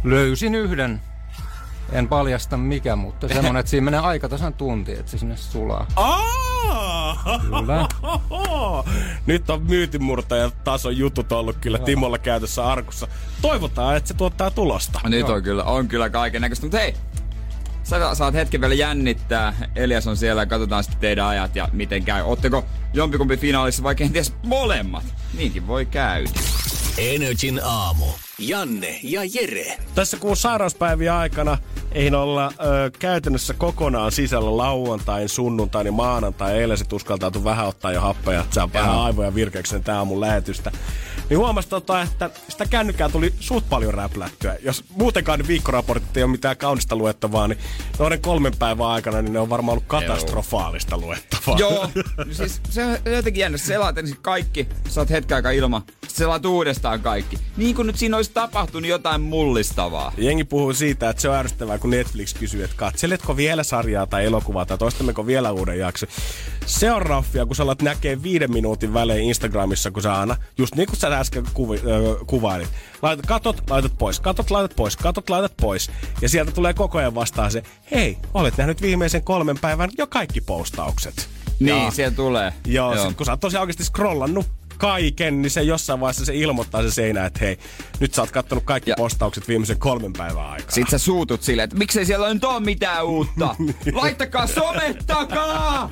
[0.03, 1.01] löysin yhden,
[1.91, 5.87] en paljasta mikä, mutta semmonen, että siinä menee aika tasan tunti, että se sinne sulaa.
[5.95, 7.41] Aa!
[7.41, 7.87] Kyllä.
[9.25, 13.07] Nyt on myytinmurtaja tason jutut ollut kyllä Timolla käytössä arkussa.
[13.41, 14.99] Toivotaan, että se tuottaa tulosta.
[15.09, 16.65] Nyt on kyllä, on kyllä kaiken näköistä.
[16.65, 16.93] Mutta hei,
[17.83, 19.53] sä saat hetken vielä jännittää.
[19.75, 22.21] Elias on siellä ja katsotaan sitten teidän ajat ja miten käy.
[22.21, 25.03] Ootteko jompikumpi finaalissa vai kenties molemmat?
[25.37, 26.29] Niinkin voi käydä.
[26.97, 28.05] Energin aamu.
[28.37, 29.77] Janne ja Jere.
[29.95, 31.57] Tässä kuun sairauspäivien aikana
[31.91, 36.57] ei olla ö, käytännössä kokonaan sisällä lauantain, sunnuntain ja maanantai.
[36.57, 40.71] Eilen sit uskaltautu vähän ottaa jo happeja, että saa vähän aivoja virkeyksen tää aamun lähetystä.
[41.29, 44.57] Niin huomasi tota, että sitä kännykkää tuli suht paljon räplättyä.
[44.63, 47.59] Jos muutenkaan ne viikkoraportit ei ole mitään kaunista luettavaa, niin
[47.99, 51.57] noiden kolmen päivän aikana niin ne on varmaan ollut katastrofaalista luettavaa.
[51.57, 51.89] Joo,
[52.31, 53.57] siis se on jotenkin jännä.
[53.57, 57.37] Selaat ensin kaikki, saat hetken aikaa ilman, sitten selaat uudestaan kaikki.
[57.57, 60.13] Niin kuin nyt siinä olisi tapahtunut jotain mullistavaa.
[60.17, 64.25] Jengi puhuu siitä, että se on ärsyttävää, kun Netflix kysyy, että katseletko vielä sarjaa tai
[64.25, 66.05] elokuvaa tai toistammeko vielä uuden jakso.
[66.65, 70.75] Se on raffia, kun sä alat näkee viiden minuutin välein Instagramissa, kun sä aina, just
[70.75, 72.69] niin kuin sä äsken kuvi, ö, kuvailit.
[73.01, 75.91] Laitat, katot, laitat pois, katot, laitat pois, katot, laitat pois.
[76.21, 80.41] Ja sieltä tulee koko ajan vastaan se, hei, olet nähnyt viimeisen kolmen päivän jo kaikki
[80.41, 81.29] postaukset.
[81.59, 82.53] Niin, Ja- siellä tulee.
[82.65, 84.45] Joo, Sit, kun sä oot tosiaan oikeasti scrollannut
[84.81, 87.57] kaiken, niin se jossain vaiheessa se ilmoittaa se seinä, että hei,
[87.99, 90.71] nyt sä oot kattonut kaikki Ja- postaukset viimeisen kolmen päivän aikana.
[90.71, 93.55] Sitten sä suutut silleen, että miksei siellä nyt ole mitään uutta.
[93.93, 95.89] Laittakaa somettakaa!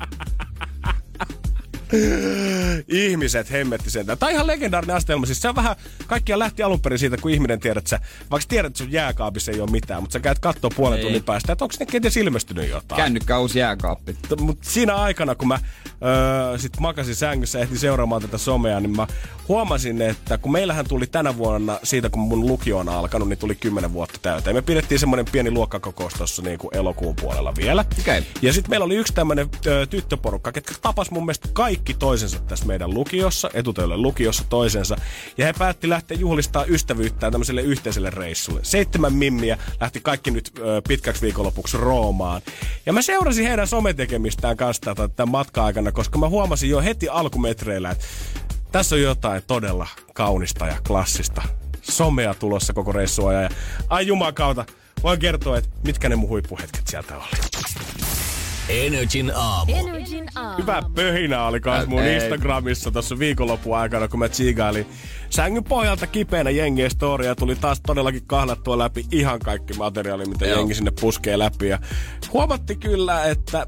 [2.88, 4.06] Ihmiset hemmetti sen.
[4.06, 5.26] Tämä on ihan legendaarinen astelma.
[5.26, 5.76] Siis se on vähän,
[6.06, 9.52] kaikkia lähti alun perin siitä, kun ihminen tiedät, että sä, vaikka tiedät, että sun jääkaapissa
[9.52, 11.04] ei ole mitään, mutta sä käyt kattoo puolen Ei.
[11.04, 13.02] tunnin päästä, että onko ne kenties ilmestynyt jotain.
[13.02, 14.16] Kännykkä uusi jääkaappi.
[14.40, 15.58] Mutta siinä aikana, kun mä
[16.02, 19.06] öö, sit makasin sängyssä ja ehtin seuraamaan tätä somea, niin mä
[19.48, 23.54] huomasin, että kun meillähän tuli tänä vuonna, siitä kun mun lukio on alkanut, niin tuli
[23.54, 24.56] 10 vuotta täyteen.
[24.56, 27.84] Me pidettiin semmoinen pieni luokkakokous tuossa niin kuin elokuun puolella vielä.
[28.00, 28.22] Okei.
[28.42, 29.48] Ja sitten meillä oli yksi tämmöinen
[29.90, 34.96] tyttöporukka, ketkä tapas mun mielestä kaikki toisensa tässä meidän lukiossa, etutöille lukiossa toisensa.
[35.38, 38.60] Ja he päätti lähteä juhlistaa ystävyyttään tämmöiselle yhteiselle reissulle.
[38.62, 42.42] Seitsemän mimmiä lähti kaikki nyt ö, pitkäksi viikonlopuksi Roomaan.
[42.86, 48.04] Ja mä seurasin heidän sometekemistään kanssa tämän matka-aikana, koska mä huomasin jo heti alkumetreillä, että
[48.72, 51.42] tässä on jotain todella kaunista ja klassista.
[51.82, 53.50] Somea tulossa koko reissua ja
[53.88, 54.64] ai jumakauta,
[55.02, 58.09] voin kertoa, että mitkä ne mun huippuhetket sieltä oli.
[58.70, 59.72] Energin aamu.
[59.74, 60.62] Energin aamu.
[60.62, 62.14] Hyvä pöhinä oli kans mun Ei.
[62.14, 64.86] Instagramissa tuossa viikonlopun aikana, kun mä tsiigailin
[65.30, 67.34] sängyn pohjalta kipeänä jengiä storia.
[67.34, 70.58] Tuli taas todellakin kahlattua läpi ihan kaikki materiaali, mitä Joo.
[70.58, 71.68] jengi sinne puskee läpi.
[71.68, 71.78] Ja
[72.32, 73.66] huomatti kyllä, että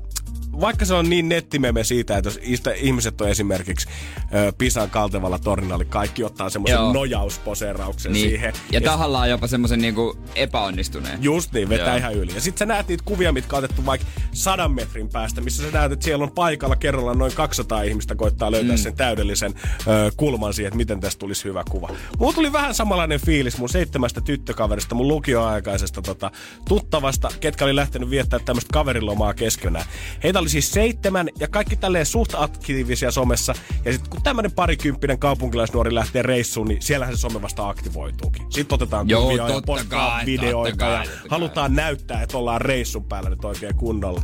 [0.60, 2.40] vaikka se on niin nettimeme siitä, että jos
[2.76, 3.88] ihmiset on esimerkiksi
[4.34, 6.92] ö, Pisan kaltevalla tornilla, niin kaikki ottaa semmoisen Joo.
[6.92, 8.28] nojausposerauksen Niin.
[8.28, 8.52] siihen.
[8.72, 11.22] Ja tahallaan jopa semmosen niinku epäonnistuneen.
[11.22, 11.96] Just niin, vetää Joo.
[11.96, 12.34] ihan yli.
[12.34, 15.70] Ja sit sä näet niitä kuvia, mitkä on otettu vaikka sadan metrin päästä, missä sä
[15.72, 18.78] näet, että siellä on paikalla kerralla noin 200 ihmistä koittaa löytää mm.
[18.82, 19.54] sen täydellisen
[19.86, 21.88] ö, kulman siihen, että miten tästä tulisi hyvä kuva.
[22.18, 26.30] Mulla tuli vähän samanlainen fiilis mun seitsemästä tyttökaverista, mun lukioaikaisesta tota,
[26.68, 29.84] tuttavasta, ketkä oli lähtenyt viettää tämmöistä kaverilomaa keskenään.
[30.22, 33.54] Heitä oli siis seitsemän ja kaikki tälleen suht aktiivisia somessa.
[33.84, 38.46] Ja sitten kun tämmönen parikymppinen kaupunkilaisnuori lähtee reissuun, niin siellähän se some vasta aktivoituukin.
[38.50, 41.06] Sitten otetaan Joo, kuvia ja kai, videoita kai, ja kai.
[41.28, 44.22] halutaan näyttää, että ollaan reissun päällä nyt oikein kunnolla.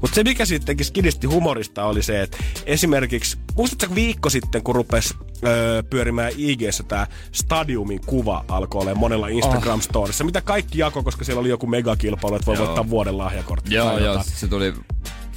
[0.00, 5.14] Mutta se, mikä sittenkin skidisti humorista, oli se, että esimerkiksi, muistatko viikko sitten, kun rupesi
[5.46, 11.40] öö, pyörimään IG-ssä tämä Stadiumin kuva alkoi olla monella Instagram-storissa, mitä kaikki jako, koska siellä
[11.40, 12.66] oli joku megakilpailu, että voi Joo.
[12.66, 13.74] voittaa vuoden lahjakortti.
[13.74, 14.74] Joo, joo, se tuli,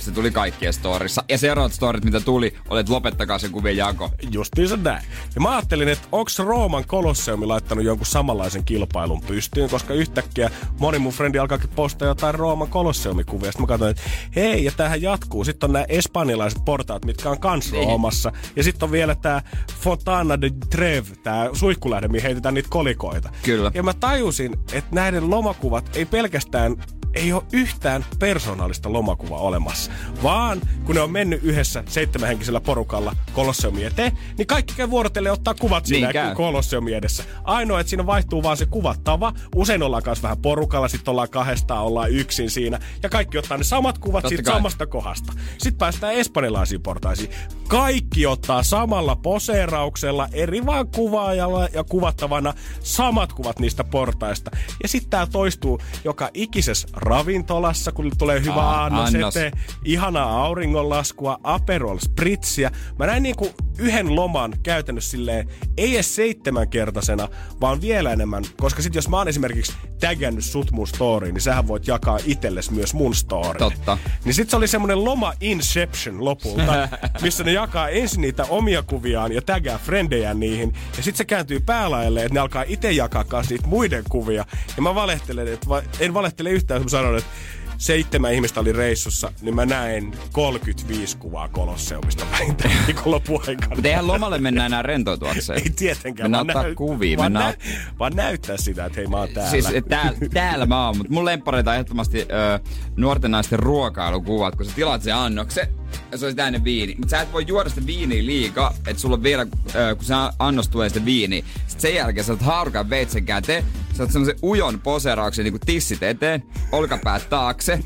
[0.02, 1.24] se tuli kaikkien storissa.
[1.30, 4.10] Ja seuraavat storit, mitä tuli, oli, että lopettakaa se kuvien jako.
[4.32, 5.04] Justiinsa näin.
[5.36, 10.50] Ja mä ajattelin, että onko Rooman Kolosseumi laittanut jonkun samanlaisen kilpailun pystyyn, koska yhtäkkiä
[10.80, 13.52] moni mun frendi alkaakin postaa jotain Rooman Kolosseumikuvia.
[13.52, 14.04] Sitten mä katsoin, että
[14.36, 15.44] hei, ja tämähän jatkuu.
[15.44, 17.88] Sitten on nämä espanjalaiset portaat, mitkä on kans Niin.
[17.88, 18.32] Roomassa.
[18.56, 19.42] Ja sitten on vielä tämä
[19.82, 23.30] Fontana de Trev, tämä suihkulähde, mihin heitetään niitä kolikoita.
[23.44, 23.72] Kyllä.
[23.74, 26.76] Ja mä tajusin, että näiden lomakuvat ei pelkästään
[27.14, 29.92] ei ole yhtään persoonallista lomakuvaa olemassa.
[30.24, 35.54] Vaan kun ne on mennyt yhdessä seitsemänhenkisellä porukalla Kolosseumi eteen, niin kaikki käy vuorotellen ottaa
[35.54, 36.36] kuvat siinä Niin.
[36.36, 37.24] Kolosseumi edessä.
[37.44, 39.34] Ainoa, että siinä vaihtuu vaan se kuvattava.
[39.56, 42.80] Usein ollaan kanssa vähän porukalla, sitten ollaan kahdestaan, ollaan yksin siinä.
[43.04, 44.54] Ja kaikki ottaa ne samat kuvat Totta siitä kai.
[44.54, 45.34] samasta kohdasta.
[45.58, 47.30] Sitten päästään espanjalaisiin portaisiin.
[47.68, 54.52] Kaikki ottaa samalla poseerauksella, eri vaan kuvaajalla ja kuvattavana samat kuvat niistä portaista.
[54.84, 59.38] Ja sitten tää toistuu joka ikisessä ravintolassa, kun tulee hyvä Aa, annos, annos.
[59.38, 59.54] eteen,
[59.86, 62.72] ihanaa auringonlaskua, Aperol Spritzia.
[63.00, 65.48] Mä näin niinku yhden loman käytännössä silleen,
[65.78, 67.28] ei edes seitsemänkertaisena,
[67.62, 68.44] vaan vielä enemmän.
[68.58, 72.72] Koska sit jos mä oon esimerkiksi tägännyt sut mun storyin, niin sähän voit jakaa itelles
[72.72, 73.60] myös mun story.
[73.60, 73.98] Totta.
[74.26, 76.90] Niin sit se oli semmonen loma Inception lopulta,
[77.24, 80.74] missä ne jakaa ensin niitä omia kuviaan ja tägää frendejä niihin.
[80.98, 84.46] Ja sit se kääntyy päälaelle, että ne alkaa itse jakaa niitä muiden kuvia.
[84.76, 87.30] Ja mä valehtelen, että va- en valehtele yhtään, sanon, että
[87.78, 93.76] seitsemän ihmistä oli reissussa, niin mä näin 35 kuvaa Kolosseumista vähintään viikonloppuaikana.
[93.76, 95.60] Mutta eihän lomalle mennä enää rentoutuakseen.
[95.64, 96.32] Ei tietenkään.
[96.32, 99.52] Mennään ottaa kuvia, Vaan, mennään nä- vaan näyttää sitä, että hei mä oon täällä.
[99.52, 99.86] Siis et
[100.34, 102.60] täällä, mä oon, mutta mun lempareita on ehdottomasti ö,
[102.98, 105.68] nuorten naisten ruokailukuvat, kun sä tilaat sen annoksen,
[106.16, 106.96] se on täynnä viini.
[106.98, 110.14] Mutta sä et voi juoda sitä viiniä liikaa, että sulla on vielä, ö, kun se
[110.40, 111.44] annos tulee sitä viiniä.
[111.68, 113.64] Sitten sen jälkeen sä oot haarukan veitsen käteen,
[113.94, 117.80] sä oot semmosen ujon poserauksen niin kuin tissit eteen, olkapäät taakse,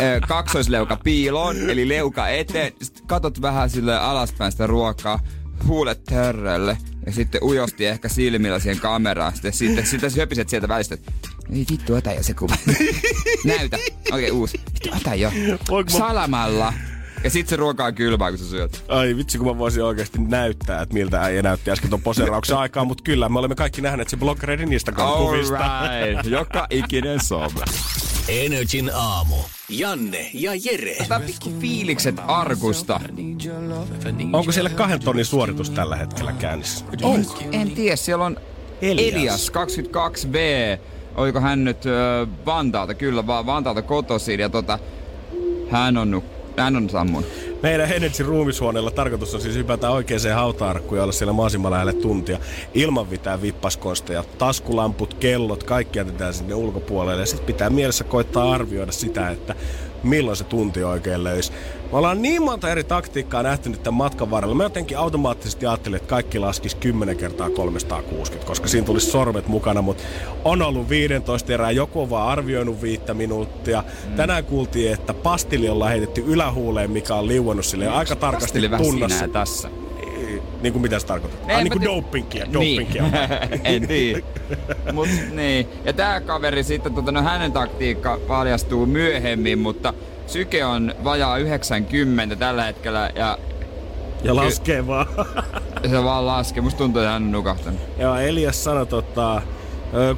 [0.00, 2.72] ö, kaksoisleuka piiloon, eli leuka eteen.
[2.82, 5.20] Sitten katot vähän sille alaspäin sitä ruokaa,
[5.66, 9.32] huulet törrölle ja sitten ujosti ehkä silmillä siihen kameraan.
[9.32, 10.96] Sitten, sitten, sitten sä höpiset sieltä välistä,
[11.52, 12.56] ei vittu, ota jo se kuva.
[13.44, 13.76] Näytä.
[13.76, 14.60] Okei, okay, uusi.
[14.74, 15.32] Vittu, ota jo.
[15.88, 16.72] Salamalla.
[17.26, 18.84] Ja sit se ruoka on kylmää, kun sä syöt.
[18.88, 22.84] Ai vitsi, kun mä voisin oikeasti näyttää, että miltä äijä näytti äsken ton poserauksen aikaa,
[22.84, 25.56] mutta kyllä, me olemme kaikki nähneet se bloggereiden Instagram-kuvista.
[25.58, 26.26] Alright.
[26.26, 27.60] Joka ikinen some.
[28.28, 29.36] Energin aamu.
[29.68, 30.96] Janne ja Jere.
[31.08, 33.00] Tää pikku fiilikset arkusta.
[34.32, 36.84] Onko siellä kahden tonnin suoritus tällä hetkellä käynnissä?
[37.02, 37.38] Onko?
[37.52, 38.36] En tiedä, siellä on
[38.82, 39.14] Elias.
[39.14, 40.36] Elias, 22V.
[41.14, 42.94] Oliko hän nyt ö, Vantaalta?
[42.94, 44.40] Kyllä, vaan Vantaalta kotoisin.
[44.40, 44.78] Ja tota,
[45.70, 46.22] hän on,
[46.56, 47.26] hän on sammunut.
[47.62, 52.38] Meidän Energy ruumishuoneella tarkoitus on siis hypätä oikeaan hautaarkkuun ja olla siellä mahdollisimman lähelle tuntia.
[52.74, 54.24] Ilman mitään vippaskonsteja.
[54.38, 57.22] Taskulamput, kellot, kaikki jätetään sinne ulkopuolelle.
[57.22, 59.54] Ja sitten pitää mielessä koittaa arvioida sitä, että
[60.08, 61.52] milloin se tunti oikein löysi.
[61.92, 64.54] Me ollaan niin monta eri taktiikkaa nähty nyt tämän matkan varrella.
[64.54, 69.82] Mä jotenkin automaattisesti ajattelin, että kaikki laskis 10 kertaa 360, koska siinä tulisi sormet mukana,
[69.82, 70.02] mutta
[70.44, 73.84] on ollut 15 erää, joku on vaan arvioinut viittä minuuttia.
[74.16, 79.28] Tänään kuultiin, että pastilli ollaan heitetty ylähuuleen, mikä on liuennut sille aika tarkasti siinä tunnassa.
[79.28, 79.85] tässä.
[80.62, 81.56] Niin kuin mitä se tarkoittaa?
[81.56, 83.02] Ah, niin kuin dopingia, dopingia.
[83.02, 83.60] Niin.
[83.64, 84.20] en tiedä.
[84.92, 85.68] Mut niin.
[85.84, 89.94] Ja tää kaveri sitten, tota, no hänen taktiikka paljastuu myöhemmin, mutta
[90.26, 93.38] syke on vajaa 90 tällä hetkellä ja
[94.22, 95.06] ja laskee vaan.
[95.90, 96.62] se vaan laskee.
[96.62, 97.80] Musta tuntuu, että hän on nukahtanut.
[97.98, 99.42] Ja Elias sanoi, tota,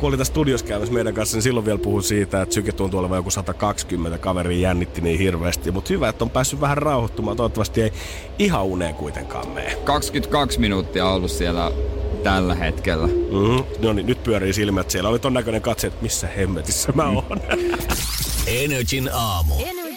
[0.01, 3.01] kun oli tässä studiossa käymässä meidän kanssa, niin silloin vielä puhui siitä, että syke tuntuu
[3.01, 5.71] olevan joku 120, kaveri jännitti niin hirveästi.
[5.71, 7.37] Mutta hyvä, että on päässyt vähän rauhoittumaan.
[7.37, 7.93] Toivottavasti ei
[8.39, 9.77] ihan uneen kuitenkaan mene.
[9.85, 11.73] 22 minuuttia ollut siellä
[12.23, 13.07] tällä hetkellä.
[13.07, 13.65] Mm-hmm.
[13.79, 15.11] No niin, nyt pyörii silmät siellä.
[15.11, 17.41] Oli ton näköinen katse, että missä hemmetissä mä oon.
[18.47, 19.55] Energin aamu.
[19.59, 19.88] Energin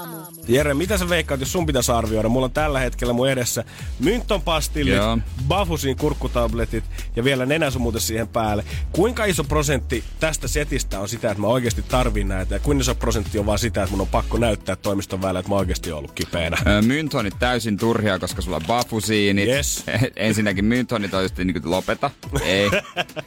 [0.00, 0.16] aamu.
[0.48, 2.28] Jere, mitä sä veikkaat, jos sun pitäisi arvioida?
[2.28, 3.64] Mulla on tällä hetkellä mun edessä
[3.98, 5.18] Mynton pastillit, Joo.
[5.48, 6.84] Bafusin kurkkutabletit
[7.16, 8.64] ja vielä nenäsumuute siihen päälle.
[8.92, 12.54] Kuinka iso prosentti tästä setistä on sitä, että mä oikeasti tarvin näitä?
[12.54, 15.50] Ja kuinka iso prosentti on vaan sitä, että mun on pakko näyttää toimiston väellä, että
[15.50, 16.56] mä oikeasti oon ollut kipeänä?
[16.86, 19.48] Myntonit täysin turhia, koska sulla on bafusiinit.
[19.48, 19.84] Yes.
[20.16, 22.10] Ensinnäkin myntonit on just niin kuin lopeta.
[22.42, 22.70] Ei.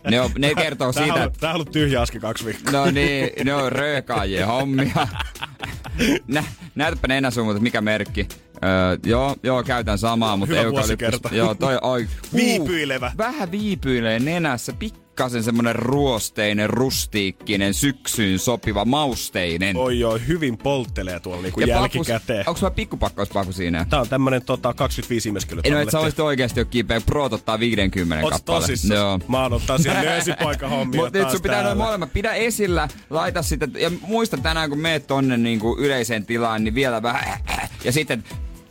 [0.09, 2.71] Ne, on, ne kertoo Tää siitä, on, että tää on ollut tyhjä aski kaksi viikkoa.
[2.71, 5.07] No niin, ne on röökaajien hommia.
[6.27, 6.43] Nä,
[6.75, 8.27] näytäpä nenäsumut, mikä merkki.
[8.63, 11.31] Öö, joo, joo, käytän samaa, mutta Hyvä eukalyptus-.
[11.31, 12.03] Joo, toi oi.
[12.31, 13.11] huu, Viipyilevä.
[13.17, 14.73] Vähän viipyilee nenässä,
[15.13, 19.77] pikkasen semmonen ruosteinen, rustiikkinen, syksyyn sopiva, mausteinen.
[19.77, 22.43] Oi joo, hyvin polttelee tuolla niinku Ja jälkikäteen.
[22.47, 23.85] Onko sulla pikkupakkauspaku siinä?
[23.89, 25.65] Tää on tämmönen tota, 25 imeskelyt.
[25.65, 27.01] En ole, että sä olisit oikeesti jo kipeä.
[27.01, 28.61] Proot ottaa 50 Oot kappale.
[28.61, 28.99] tosissaan?
[28.99, 29.19] Joo.
[29.27, 32.13] Mä oon ottaa siellä nöösipoika hommia Mutta nyt sun pitää noin molemmat.
[32.13, 33.67] Pidä esillä, laita sitä.
[33.79, 37.39] Ja muista tänään, kun meet tonne niin kuin yleiseen tilaan, niin vielä vähän.
[37.83, 38.23] Ja sitten,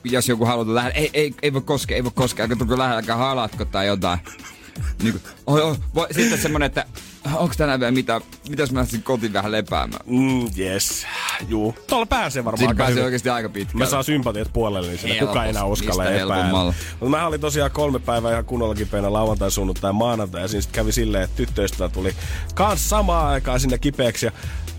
[0.04, 3.16] jos joku haluaa lähellä, ei, ei, ei voi koskea, ei voi koskea, tulko lähellä, älkää
[3.16, 4.18] halatko tai jotain.
[5.02, 6.84] Niin kuin, oi, oi, voi, sitten semmonen, että
[7.34, 10.00] onko tänään vielä mitä, mitäs mä lähtisin kotiin vähän lepäämään.
[10.06, 11.06] Mm, yes.
[11.48, 11.74] Juu.
[11.86, 13.04] Tuolla pääsee varmaan Siinä aika pääsee hyvin.
[13.04, 13.86] oikeasti aika Mä pitkälle.
[13.86, 16.52] saan sympatiat puolelle, niin kukaan ei enää uskalla epäillä.
[17.00, 20.42] Mutta mä olin tosiaan kolme päivää ihan kunnolla kipeänä lauantai, sunnuntai maanantai.
[20.42, 22.14] Ja siinä sitten kävi silleen, että tyttöystävä tuli
[22.54, 24.26] kans samaan aikaan sinne kipeäksi.
[24.26, 24.32] Ja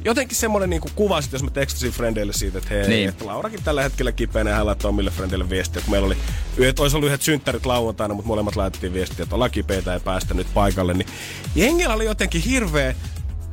[0.06, 2.90] jotenkin semmonen niinku kuva sit, jos mä tekstasin frendeille siitä, että hei, Niin.
[2.90, 3.10] niin.
[3.10, 5.82] että Laurakin tällä hetkellä kipeänä ja hän laittoi omille frendeille viestiä.
[5.82, 6.18] Kun meillä oli,
[6.58, 10.34] yhdet, olisi ollut yhdet synttärit lauantaina, mutta molemmat laitettiin viestiä, että ollaan kipeitä ja päästä
[10.34, 10.94] nyt paikalle.
[10.94, 11.08] Niin
[11.56, 12.96] jengillä oli jotenkin hirveä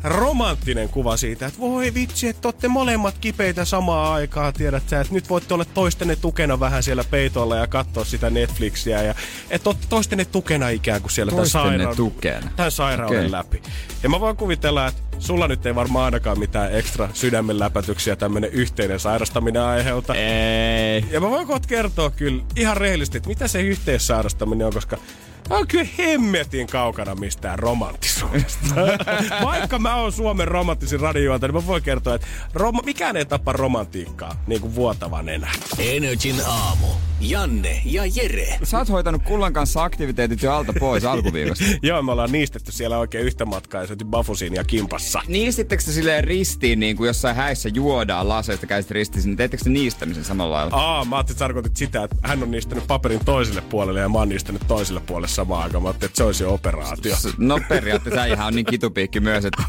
[0.05, 5.14] romanttinen kuva siitä, että voi vitsi, että olette molemmat kipeitä samaa aikaa, tiedät sä, että
[5.14, 9.14] nyt voitte olla toistenne tukena vähän siellä peitolla ja katsoa sitä Netflixiä ja
[9.51, 12.51] että olette toistenne tukena ikään kuin siellä Toistenne tämän sairauden, tukena.
[12.57, 13.30] tämän sairauden Okei.
[13.30, 13.62] läpi.
[14.03, 19.01] Ja mä voin kuvitella, että sulla nyt ei varmaan ainakaan mitään ekstra sydämenläpätyksiä tämmönen yhteinen
[19.01, 20.14] sairastaminen aiheuta.
[20.14, 21.05] Ei.
[21.11, 24.98] Ja mä voin kohta kertoa kyllä ihan rehellisesti, että mitä se yhteissairastaminen on, koska
[25.51, 28.66] Mä oon kyllä hemmetin kaukana mistään romanttisuudesta.
[29.44, 33.53] Vaikka mä oon Suomen romanttisin radiojuonta, niin mä voin kertoa, että rom- mikään ei tapa
[33.53, 35.53] romantiikkaa niin kuin vuotavan enää.
[35.78, 36.86] Energin aamu.
[37.20, 38.59] Janne ja Jere.
[38.62, 41.64] Sä oot hoitanut Kullan kanssa aktiviteetit jo alta pois alkuviikosta.
[41.82, 45.22] Joo, me ollaan niistetty siellä oikein yhtä matkaa ja syöty bafusiin ja kimpassa.
[45.28, 49.70] Niistittekö te silleen ristiin, niin kuin jossain häissä juodaan laseista käsit ristiin, niin teettekö te
[49.70, 50.76] niistämisen samalla lailla?
[50.76, 54.18] Aa, mä ajattelin, että tarkoitit sitä, että hän on niistänyt paperin toiselle puolelle ja mä
[54.18, 55.82] oon niistänyt toiselle puolelle samaan aikaan.
[55.82, 57.16] Mä ajattelin, että se olisi operaatio.
[57.38, 59.62] No periaatteessa ihan on niin kitupiikki myös, että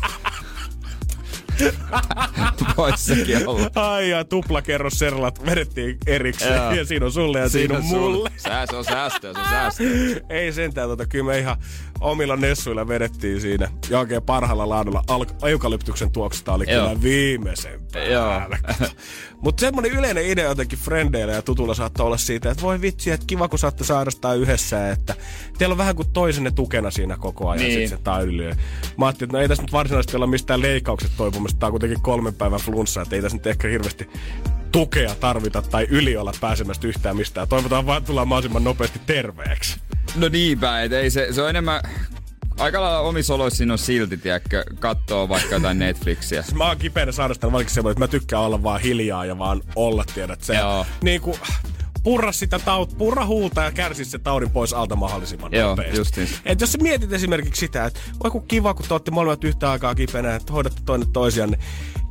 [2.77, 3.69] voisi sekin olla.
[3.75, 6.71] Ai ja tuplakerros serlat vedettiin erikseen Joo.
[6.71, 8.31] ja siinä on sulle ja siinä, on mulle.
[8.37, 9.87] Sää, se on säästöä, se on säästöä.
[10.29, 11.57] Ei sentään, tota, kyllä me ihan
[12.01, 13.71] omilla nessuilla vedettiin siinä.
[13.89, 16.87] Ja oikein parhaalla laadulla al- eukalyptuksen tuoksusta oli Joo.
[16.87, 18.57] kyllä viimeisen päällä.
[19.43, 23.25] Mutta semmonen yleinen idea jotenkin frendeillä ja tutulla saattaa olla siitä, että voi vitsi, että
[23.27, 25.15] kiva kun saatte sairastaa yhdessä, että
[25.57, 27.77] teillä on vähän kuin toisenne tukena siinä koko ajan Niin.
[27.77, 27.89] niin.
[27.89, 28.51] sit se tailyy.
[28.97, 32.01] Mä ajattelin, että no ei tässä nyt varsinaisesti olla mistään leikkaukset toipumista, tää on kuitenkin
[32.01, 34.09] kolmen päivän flunssa, että ei tässä nyt ehkä hirveästi
[34.71, 37.47] tukea tarvita tai yli olla pääsemästä yhtään mistään.
[37.47, 39.79] Toivotaan vaan tulla mahdollisimman nopeasti terveeksi.
[40.15, 41.81] No niinpä, et ei se, se on enemmän...
[42.59, 46.43] Aika lailla omissa oloissa on silti, tiedätkö, kattoo vaikka jotain Netflixiä.
[46.53, 50.03] Mä oon kipeänä sairastan vaikka semmoinen, että mä tykkään olla vaan hiljaa ja vaan olla,
[50.13, 50.55] tiedät se.
[50.55, 50.85] Joo.
[51.03, 51.37] Niin kuin,
[52.03, 55.97] purra sitä taut, purra huulta ja kärsi se taudin pois alta mahdollisimman Joo, nopeasti.
[55.97, 56.35] justiinsa.
[56.45, 59.71] Et jos sä mietit esimerkiksi sitä, että voi kun kiva, kun te olette molemmat yhtä
[59.71, 61.59] aikaa kipeänä, että hoidatte toinen toisianne.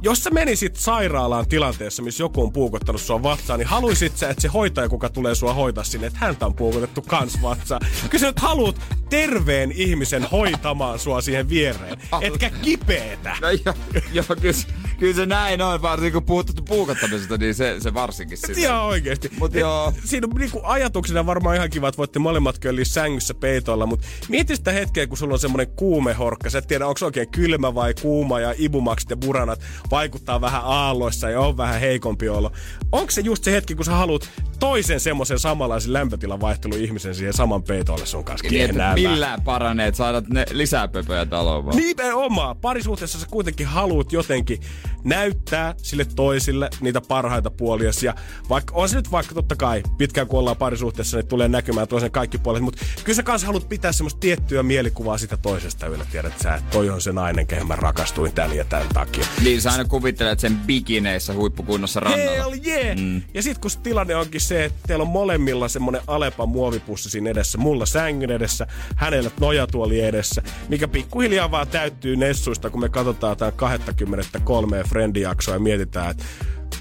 [0.02, 4.42] Jos sä menisit sairaalaan tilanteessa, missä joku on puukottanut sua vatsaan, niin haluisit sä, että
[4.42, 7.80] se hoitaja, kuka tulee sua hoitaa sinne, että häntä on puukotettu kans vatsaan.
[8.10, 8.80] Kyllä sä nyt haluut
[9.10, 13.36] terveen ihmisen hoitamaan sua siihen viereen, etkä kipeetä.
[13.40, 13.74] No joo,
[14.12, 14.66] joo kyllä, se-
[14.98, 18.60] kyllä se näin on, varsinkin kun puhuttu puukottamisesta, niin se, se varsinkin sitä.
[18.60, 19.30] Ihan oikeesti.
[19.38, 19.92] Mut joo.
[20.04, 24.56] Siinä on niinku ajatuksena varmaan ihan kiva, että voitte molemmat kölliä sängyssä peitoilla, mutta mieti
[24.56, 26.50] sitä hetkeä, kun sulla on semmonen kuumehorkka.
[26.50, 29.60] Sä et tiedä, onko se oikein kylmä vai kuuma ja ibumaksit ja buranat
[29.90, 32.52] vaikuttaa vähän aalloissa ja on vähän heikompi olo.
[32.92, 37.32] Onko se just se hetki, kun sä haluat toisen semmoisen samanlaisen lämpötilan vaihtelun ihmisen siihen
[37.32, 41.76] saman peitolle sun kanssa Niin, että millään paranee, että saadaan ne lisää pöpöjä taloon vaan.
[41.76, 42.56] Nimenomaan.
[42.56, 44.60] Parisuhteessa sä kuitenkin haluat jotenkin
[45.04, 47.90] näyttää sille toisille niitä parhaita puolia.
[48.02, 48.14] Ja
[48.48, 52.10] vaikka on se nyt vaikka totta kai, pitkään kun ollaan parisuhteessa, niin tulee näkymään toisen
[52.10, 52.62] kaikki puolet.
[52.62, 56.06] Mutta kyllä sä kanssa haluat pitää semmoista tiettyä mielikuvaa sitä toisesta yllä.
[56.12, 59.26] Tiedät sä, että toi on se nainen, kehen mä rakastuin tän ja tän takia.
[59.42, 62.30] Niin sä aina kuvittelet sen bikineissä huippukunnossa rannalla.
[62.30, 62.96] Hell yeah!
[62.96, 63.22] Mm.
[63.34, 67.58] Ja sit kun tilanne onkin se, että teillä on molemmilla semmonen Alepan muovipussi siinä edessä,
[67.58, 68.66] mulla sängyn edessä,
[68.96, 75.60] hänellä nojatuoli edessä, mikä pikkuhiljaa vaan täyttyy nessuista, kun me katsotaan tämän 23 Friendijaksoa ja
[75.60, 76.24] mietitään, että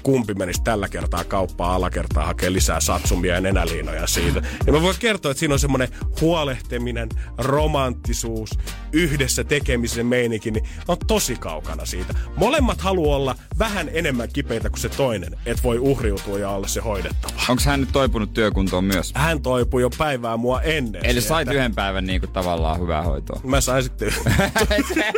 [0.02, 4.42] kumpi menisi tällä kertaa kauppaa alakertaa hakee lisää satsumia ja nenäliinoja siitä.
[4.66, 5.88] Ja mä voin kertoa, että siinä on semmoinen
[6.20, 8.50] huolehtiminen, romanttisuus,
[8.92, 12.14] yhdessä tekemisen meininki, niin on tosi kaukana siitä.
[12.36, 16.80] Molemmat haluaa olla vähän enemmän kipeitä kuin se toinen, että voi uhriutua ja olla se
[16.80, 17.32] hoidettava.
[17.48, 19.12] Onko hän nyt toipunut työkuntoon myös?
[19.14, 21.04] Hän toipui jo päivää mua ennen.
[21.04, 21.28] Eli sieltä.
[21.28, 23.40] sait yhden päivän niinku tavallaan hyvää hoitoa.
[23.44, 24.12] Mä sain sitten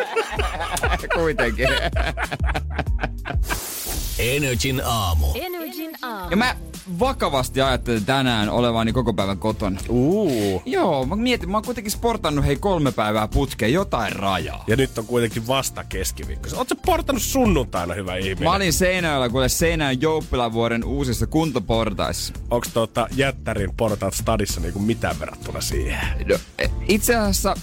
[1.14, 1.68] Kuitenkin.
[4.22, 5.26] Energin aamu.
[5.34, 6.30] Energin aamu.
[6.30, 6.56] Ja mä
[6.98, 9.80] vakavasti ajattelin tänään olevani koko päivän kotona.
[9.88, 10.62] Uu.
[10.66, 14.64] Joo, mä mietin, mä oon kuitenkin sportannut hei kolme päivää putkeen, jotain rajaa.
[14.66, 16.48] Ja nyt on kuitenkin vasta keskiviikko.
[16.56, 18.44] Oletko portannut sunnuntaina, hyvä ihminen?
[18.44, 22.34] Mä olin Seinäjoella, kuule Seinäjön Jouppilavuoren uusissa kuntoportaissa.
[22.50, 25.98] Onko tota jättärin portaat stadissa niinku mitään verrattuna siihen?
[26.28, 27.54] No, e, itse asiassa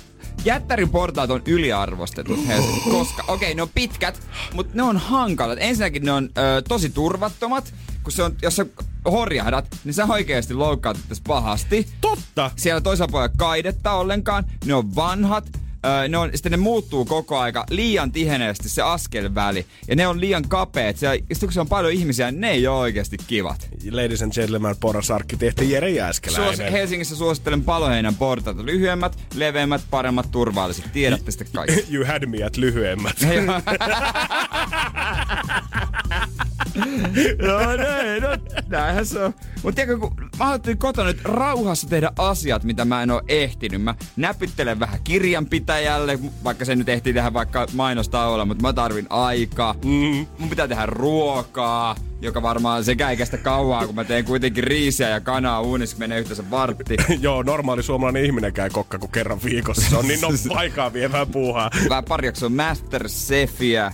[0.45, 4.21] Jättärin portaat on yliarvostetut Helsingissä, koska okei, okay, ne on pitkät,
[4.53, 5.57] mutta ne on hankalat.
[5.61, 7.73] Ensinnäkin ne on ö, tosi turvattomat,
[8.03, 8.65] kun se on, jos sä
[9.05, 11.87] horjahdat, niin sä oikeasti loukkaat tässä pahasti.
[12.01, 12.51] Totta!
[12.55, 15.49] Siellä toisella puolella kaidetta ollenkaan, ne on vanhat,
[15.85, 19.65] Öö, ne on, sitten ne muuttuu koko aika liian tiheneesti se askelväli.
[19.87, 21.01] Ja ne on liian kapeet.
[21.01, 23.69] Ja sitten kun se on paljon ihmisiä, ne ei ole oikeasti kivat.
[23.91, 26.57] Ladies and gentlemen, poras arkkitehti Jere Jääskeläinen.
[26.57, 28.57] Suos, Helsingissä suosittelen paloheinän portaat.
[28.57, 30.85] Lyhyemmät, leveämmät, paremmat, turvalliset.
[30.93, 31.85] Tiedätte sitten kaikki.
[31.95, 33.15] you had me at lyhyemmät.
[37.47, 38.29] no näin, no
[38.67, 39.33] näinhän se on.
[39.63, 43.81] Mutta tiedätkö, kun mä ajattelin kotona nyt rauhassa tehdä asiat, mitä mä en oo ehtinyt.
[43.81, 44.99] Mä näpyttelen vähän
[45.69, 47.67] kirjanpitäjälle, vaikka se nyt ehtii tehdä vaikka
[48.13, 49.75] olla, mutta mä tarvin aikaa.
[49.85, 50.27] Mm.
[50.39, 55.09] Mun pitää tehdä ruokaa, joka varmaan sekä ei kestä kauaa, kun mä teen kuitenkin riisiä
[55.09, 56.97] ja kanaa uunissa, menee yhteensä vartti.
[57.21, 59.89] Joo, normaali suomalainen ihminen käy kokka kuin kerran viikossa.
[59.89, 61.69] Se on niin no aikaa vievää puuhaa.
[61.89, 63.93] Vähän pari on Masterchefiä,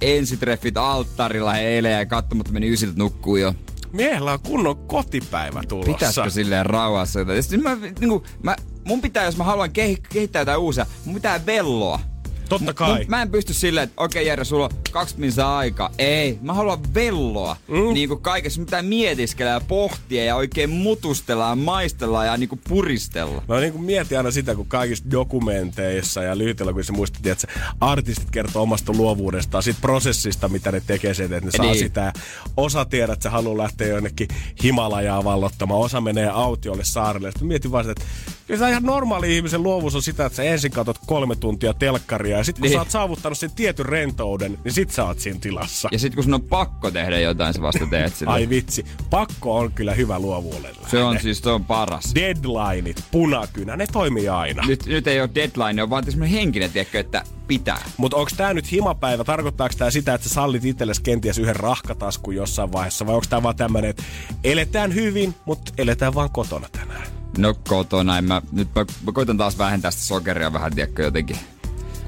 [0.00, 3.54] ensitreffit alttarilla eilen ja katsomatta meni ysiltä nukkuu jo.
[3.92, 5.92] Miehellä on kunnon kotipäivä tulossa.
[5.92, 7.20] Pitäisikö silleen rauhassa?
[7.40, 8.56] Sitten mä, niin kuin, mä,
[8.88, 9.70] mun pitää, jos mä haluan
[10.12, 12.00] kehittää jotain uusia, mun pitää velloa.
[12.48, 13.04] Totta kai.
[13.04, 15.90] M- mä en pysty silleen, että okei okay, Jere, sulla on kaksi minsaa aika.
[15.98, 17.56] Ei, mä haluan velloa.
[17.68, 17.94] Mm.
[17.94, 22.60] Niin kuin kaikessa mitä mietiskellä ja pohtia ja oikein mutustella ja maistella ja niin kuin
[22.68, 23.42] puristella.
[23.48, 27.48] Mä niin kuin mietin aina sitä, kun kaikissa dokumenteissa ja lyhytelokuvissa muistit, että
[27.80, 31.78] artistit kertoo omasta luovuudestaan, siitä prosessista, mitä ne tekee sen, että ne saa niin.
[31.78, 32.12] sitä.
[32.56, 34.28] Osa tiedät, että se haluaa lähteä jonnekin
[34.62, 37.30] Himalajaa vallottamaan, osa menee autiolle saarelle.
[37.30, 40.42] Sitten mietin vaan sitä, että Kyllä se ihan normaali ihmisen luovuus on sitä, että sä
[40.42, 42.76] ensin katsot kolme tuntia telkkaria ja sitten kun niin.
[42.76, 45.88] sä oot saavuttanut sen tietyn rentouden, niin sit sä oot siinä tilassa.
[45.92, 48.30] Ja sitten kun sun on pakko tehdä jotain, sä vasta teet sitä.
[48.30, 50.88] Ai vitsi, pakko on kyllä hyvä luovuudella.
[50.88, 52.14] Se on siis, se on paras.
[52.14, 54.62] Deadlineit, punakynä, ne toimii aina.
[54.66, 57.82] Nyt, nyt ei ole deadline, on vaan semmoinen henkinen, tiedätkö, että pitää.
[57.96, 59.24] Mutta onko tämä nyt himapäivä?
[59.24, 63.06] Tarkoittaako tämä sitä, että sä sallit itsellesi kenties yhden rahkataskun jossain vaiheessa?
[63.06, 64.02] Vai onko tämä vaan tämmöinen, että
[64.44, 67.06] eletään hyvin, mutta eletään vaan kotona tänään?
[67.38, 71.36] No kotona, en mä, nyt mä, mä koitan taas vähentää sitä sokeria vähän, tiedätkö, jotenkin.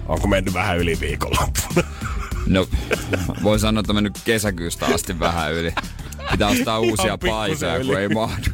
[0.08, 1.82] Onko mennyt vähän yli viikonloppuna?
[2.47, 2.66] No,
[3.43, 5.74] voin sanoa, että on mennyt kesäkyystä asti vähän yli.
[6.30, 8.51] Pitää ostaa uusia paitoja, kun ei mahdu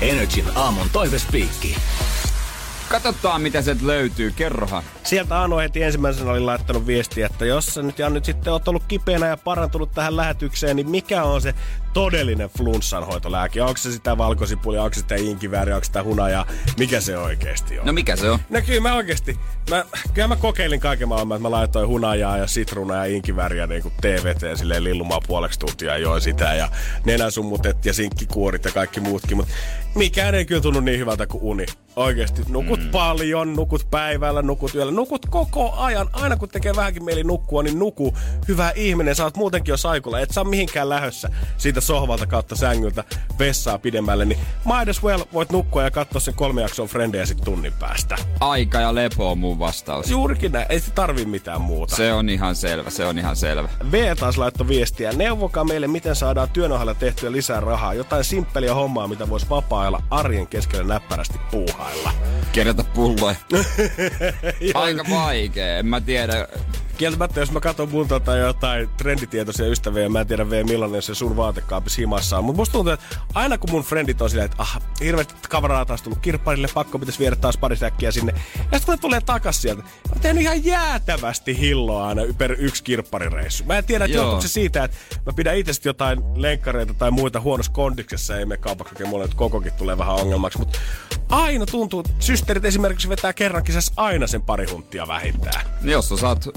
[0.00, 1.76] Energin aamun toivespiikki.
[2.88, 4.32] Katsotaan, mitä sieltä löytyy.
[4.36, 4.82] Kerrohan.
[5.02, 8.68] Sieltä Anu heti ensimmäisenä oli laittanut viestiä, että jos sä nyt, ja nyt sitten oot
[8.68, 11.54] ollut kipeänä ja parantunut tähän lähetykseen, niin mikä on se
[11.92, 13.62] todellinen flunssanhoitolääke?
[13.62, 16.46] Onko se sitä valkosipulia, onko se sitä inkivääriä, onko sitä hunajaa?
[16.78, 17.86] Mikä se oikeasti on?
[17.86, 18.38] No mikä se on?
[18.50, 19.38] No kyllä mä oikeasti,
[19.70, 19.84] mä,
[20.14, 23.94] kyllä mä kokeilin kaiken maailman, että mä laitoin hunajaa ja sitrunaa ja inkivääriä niin kuin
[24.00, 26.68] TVT silleen lillumaan puoleksi tuntia ja join sitä ja
[27.04, 29.52] nenäsummutet ja sinkkikuorit ja kaikki muutkin, mutta
[29.94, 31.66] mikään ei kyllä tunnu niin hyvältä kuin uni.
[31.96, 32.90] Oikeasti, nukut mm.
[32.90, 36.08] paljon, nukut päivällä, nukut yöllä, nukut koko ajan.
[36.12, 38.14] Aina kun tekee vähänkin mieli nukkua, niin nuku.
[38.48, 40.20] Hyvä ihminen, sä oot muutenkin jo saikulla.
[40.20, 43.04] Et saa mihinkään lähössä siitä sohvalta kautta sängyltä
[43.38, 44.24] vessaa pidemmälle.
[44.24, 48.16] Niin might as well voit nukkua ja katsoa sen kolme jakson frendejä sit tunnin päästä.
[48.40, 50.10] Aika ja lepo on mun vastaus.
[50.10, 51.96] Juurikin näin, ei se tarvi mitään muuta.
[51.96, 53.68] Se on ihan selvä, se on ihan selvä.
[53.92, 55.12] V taas laittoi viestiä.
[55.12, 57.94] Neuvokaa meille, miten saadaan työn ohella tehtyä lisää rahaa.
[57.94, 59.77] Jotain simppeliä hommaa, mitä voisi vapaa
[60.10, 62.12] arjen keskellä näppärästi puuhailla.
[62.52, 63.36] Kerätä pulloja.
[64.74, 66.48] Aika vaikee, en mä tiedä
[66.98, 71.02] kieltämättä, jos mä katson mun tota jotain trenditietoisia ystäviä, ja mä en tiedä vielä millainen
[71.02, 72.44] se sun vaatekaapis himassa on.
[72.44, 76.02] Mutta musta tuntuu, että aina kun mun frendit on silleen, että ah, hirveästi kavaraa taas
[76.02, 78.32] tullut kirpparille, pakko pitäisi viedä taas pari säkkiä sinne.
[78.32, 82.82] Ja sitten kun ne tulee takas sieltä, mä teen ihan jäätävästi hilloa aina per yksi
[82.82, 83.64] kirpparireissu.
[83.64, 84.96] Mä en tiedä, että johtuuko se siitä, että
[85.26, 89.72] mä pidän itse jotain lenkkareita tai muita huonossa kondiksessa, ei me kaupaksi mulle, että kokokin
[89.72, 90.58] tulee vähän ongelmaksi.
[90.58, 90.78] Mutta
[91.28, 93.64] aina tuntuu, systeerit esimerkiksi vetää kerran
[93.96, 95.66] aina sen pari hunttia vähintään.
[95.82, 96.48] Jos sä saat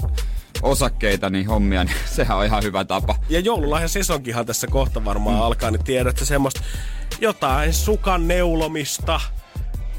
[0.62, 3.16] osakkeita, niin hommia, niin sehän on ihan hyvä tapa.
[3.28, 5.42] Ja joululahja sesonkihan tässä kohta varmaan mm.
[5.42, 6.60] alkaa, niin tiedätte semmoista
[7.20, 9.20] jotain sukan neulomista,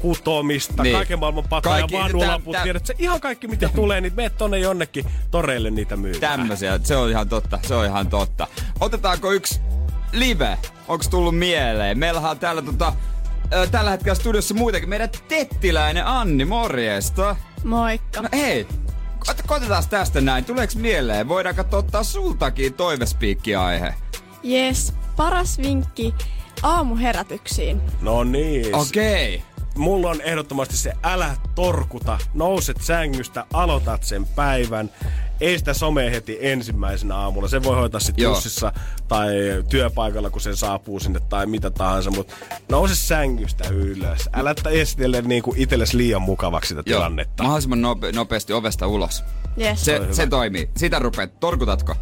[0.00, 0.96] kutomista, niin.
[0.96, 4.58] kaiken maailman patoja, Kaikki, vanuulaput, täm, tiedät, se ihan kaikki mitä tulee, niin meet tonne
[4.58, 6.20] jonnekin toreille niitä myymään.
[6.38, 8.46] Tämmöisiä, se on ihan totta, se on ihan totta.
[8.80, 9.60] Otetaanko yksi
[10.12, 10.58] live?
[10.88, 11.98] Onko tullut mieleen?
[11.98, 12.92] Meillähän on täällä tota,
[13.70, 14.88] tällä hetkellä studiossa muitakin.
[14.88, 17.36] Meidän tettiläinen Anni, morjesta.
[17.64, 18.22] Moikka.
[18.22, 18.66] No hei,
[19.46, 20.44] koitetaan tästä näin.
[20.44, 21.28] Tuleeko mieleen?
[21.28, 23.94] Voidaanko ottaa sultakin toivespiikki-aihe?
[24.48, 26.14] Yes, paras vinkki
[26.62, 27.80] aamuherätyksiin.
[28.00, 28.74] No niin.
[28.74, 29.34] Okei.
[29.34, 29.53] Okay.
[29.78, 32.18] Mulla on ehdottomasti se älä torkuta.
[32.34, 34.90] Nouset sängystä, aloitat sen päivän
[35.40, 37.48] ei sitä somea heti ensimmäisenä aamulla.
[37.48, 38.72] Se voi hoitaa sitten bussissa
[39.08, 39.34] tai
[39.68, 42.34] työpaikalla, kun se saapuu sinne tai mitä tahansa, mutta
[42.68, 44.28] nouse sängystä ylös.
[44.32, 46.98] Älä esitellä niinku itsellesi liian mukavaksi sitä Joo.
[47.00, 47.42] tilannetta.
[47.42, 49.24] Mahdollisimman nope- nopeasti ovesta ulos.
[49.60, 49.84] Yes.
[49.84, 50.70] Se, se toimii.
[50.76, 51.40] Sitä rupeat.
[51.40, 51.94] Torkutatko?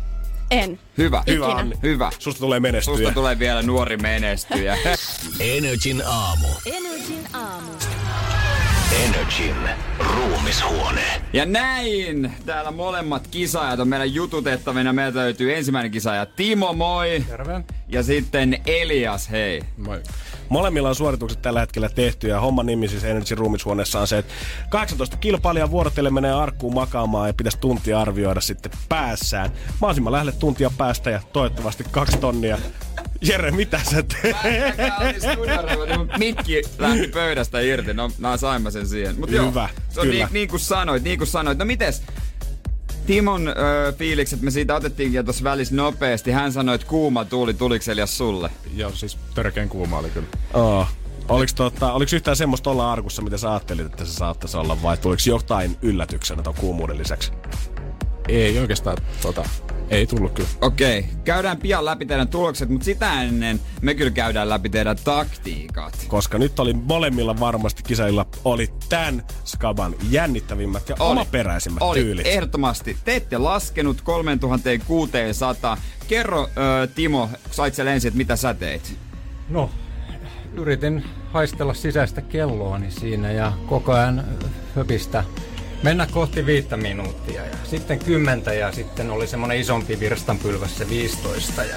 [0.52, 0.78] En.
[0.98, 1.22] Hyvä.
[1.26, 1.76] Hyvä, Anni.
[1.82, 2.10] Hyvä.
[2.18, 2.96] Susta tulee menestyä.
[2.96, 4.78] Susta tulee vielä nuori menestyjä.
[5.40, 6.48] Energin aamu.
[6.66, 7.72] Energin aamu.
[8.92, 9.56] Energin
[9.98, 11.04] ruumishuone.
[11.32, 12.32] Ja näin!
[12.46, 14.92] Täällä molemmat kisaajat on meidän jututettavina.
[14.92, 17.24] Meiltä löytyy ensimmäinen kisaaja Timo, moi!
[17.28, 17.64] Terve.
[17.88, 19.62] Ja sitten Elias, hei.
[19.76, 20.02] Moi.
[20.48, 24.32] Molemmilla on suoritukset tällä hetkellä tehty ja homman nimi siis Energy Roomishuoneessa on se, että
[24.68, 29.50] 18 kilpailijaa vuorotellen menee arkkuun makaamaan ja pitäisi tuntia arvioida sitten päässään.
[29.80, 32.58] Mahdollisimman lähelle tuntia päästä ja toivottavasti kaksi tonnia.
[33.22, 34.36] Jere, mitä sä teet?
[36.18, 39.20] Mikki lähti pöydästä irti, no mä saimme sen siihen.
[39.20, 40.24] Mut joo, Hyvä, se on kyllä.
[40.24, 41.58] niin, niin kuin sanoit, niin kuin sanoit.
[41.58, 42.02] No mites,
[43.06, 46.30] Timon ö, fiilikset, me siitä otettiinkin jo tuossa välissä nopeasti.
[46.30, 48.50] Hän sanoi, että kuuma tuuli, tuliko se Elias sulle?
[48.74, 50.26] Joo, siis törkeen kuuma oli kyllä.
[50.54, 50.88] Oh.
[51.28, 54.96] Oliko, tota, oliko yhtään semmoista olla arkussa, mitä sä ajattelit, että se saattaisi olla, vai
[54.96, 57.32] tuliko jotain yllätyksenä tuon kuumuuden lisäksi?
[58.28, 59.44] Ei oikeastaan, tota,
[59.90, 60.48] ei tullut kyllä.
[60.60, 66.04] Okei, käydään pian läpi teidän tulokset, mutta sitä ennen me kyllä käydään läpi teidän taktiikat.
[66.08, 71.10] Koska nyt oli molemmilla varmasti kisailla oli tämän skaban jännittävimmät ja Oli.
[71.12, 72.26] omaperäisimmät Oli, tyylit.
[72.26, 72.96] ehdottomasti.
[73.04, 75.76] Te ette laskenut 3600.
[76.08, 76.48] Kerro,
[76.82, 78.96] ö, Timo, sait siellä ensin, että mitä sä teit?
[79.48, 79.70] No,
[80.54, 84.24] yritin haistella sisäistä kelloani siinä ja koko ajan
[84.76, 85.24] höpistä
[85.82, 87.46] mennä kohti viittä minuuttia.
[87.46, 91.76] Ja sitten kymmentä ja sitten oli semmoinen isompi virstanpylväs se 15 ja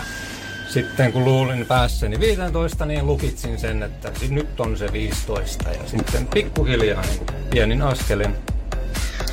[0.70, 6.28] sitten kun luulin päässäni 15, niin lukitsin sen, että nyt on se 15 ja sitten
[6.28, 8.36] pikkuhiljaa niin kuin pienin askelin.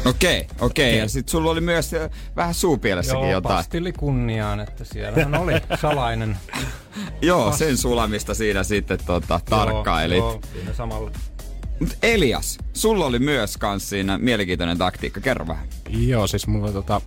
[0.05, 0.99] Okei, okei.
[0.99, 3.57] Ja sit sulla oli myös ö, vähän suupielessäkin Joo, jotain.
[3.57, 6.37] pastilli kunniaan, että siellähän oli salainen.
[7.23, 10.19] Joo, sen sulamista siinä sitten tota, tarkkailit.
[10.19, 11.11] Joo, joo, siinä samalla.
[11.83, 15.21] Mut Elias, sulla oli myös kans siinä mielenkiintoinen taktiikka.
[15.21, 15.69] Kerro vähän.
[15.89, 17.01] Joo, siis mulla tota,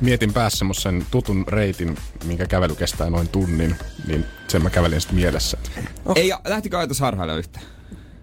[0.00, 3.76] mietin päässä semmosen tutun reitin, minkä kävely kestää noin tunnin,
[4.06, 5.58] niin sen mä kävelin sitten mielessä.
[6.04, 6.16] Oh.
[6.16, 7.64] Ei, lähtikö ajatus harhailla yhtään?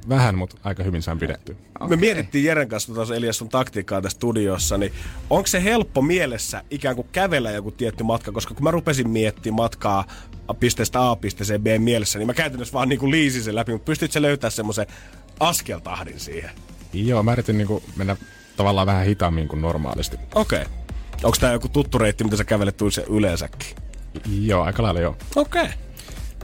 [0.10, 1.56] Vähän, mutta aika hyvin sain pidettyä.
[1.88, 4.92] Me mietittiin Jeren kanssa tuossa Elias sun taktiikkaa tässä studiossa, niin
[5.30, 9.56] onko se helppo mielessä ikään kuin kävellä joku tietty matka, koska kun mä rupesin miettimään
[9.56, 10.06] matkaa
[10.60, 13.86] pisteestä A pisteeseen B mielessä, niin mä käytännössä vaan niin kuin liisin sen läpi, mutta
[13.86, 14.88] pystyt sä löytää semmoisen
[15.40, 16.50] askeltahdin siihen?
[16.94, 18.18] Joo, mä yritin niinku mennä
[18.58, 20.18] tavallaan vähän hitaammin kuin normaalisti.
[20.36, 20.62] Okei.
[20.62, 20.74] Okay.
[21.24, 23.76] Onko tää joku tuttu reitti, mitä sä kävelet tuossa yleensäkin?
[24.42, 25.16] Joo, aika lailla joo.
[25.36, 25.62] Okei.
[25.62, 25.74] Okay.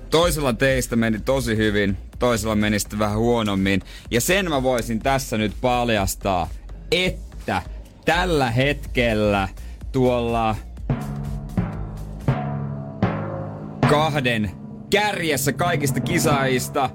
[0.09, 3.81] Toisella teistä meni tosi hyvin, toisella meni sitten vähän huonommin.
[4.11, 6.49] Ja sen mä voisin tässä nyt paljastaa,
[6.91, 7.61] että
[8.05, 9.49] tällä hetkellä
[9.91, 10.55] tuolla
[13.89, 14.51] kahden
[14.89, 16.89] kärjessä kaikista kisaajista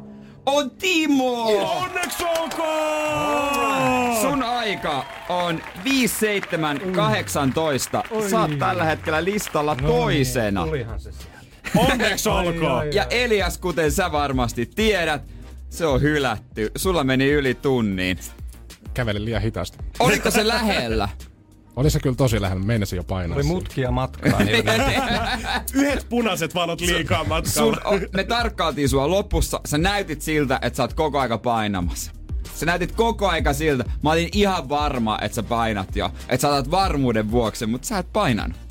[0.49, 1.43] on Timo!
[1.83, 4.17] Onneksi olkoon!
[4.21, 8.03] Sun aika on 5718.
[8.31, 10.67] Saat tällä hetkellä listalla toisena.
[10.67, 11.39] Tulihan se sieltä.
[11.77, 12.95] Onneksi olkoon!
[12.95, 15.23] Ja Elias, kuten sä varmasti tiedät,
[15.71, 16.71] se on hylätty.
[16.77, 18.19] Sulla meni yli tunnin.
[18.95, 19.79] Kävelin liian hitaasti.
[19.99, 21.09] Oliko se lähellä?
[21.79, 24.43] Oli se kyllä tosi lähellä, meinasin jo painaa Oli mutkia matkaa.
[24.45, 24.65] Niin
[25.75, 27.83] Yhdet punaiset valot liikaa Sun, matkalla.
[27.85, 29.61] o, me tarkkailtiin sua lopussa.
[29.67, 32.13] Sä näytit siltä, että sä oot koko aika painamassa.
[32.55, 33.85] Sä näytit koko aika siltä.
[34.03, 36.11] Mä olin ihan varma, että sä painat jo.
[36.29, 38.68] Että sä otat varmuuden vuoksi, mutta sä et painanut.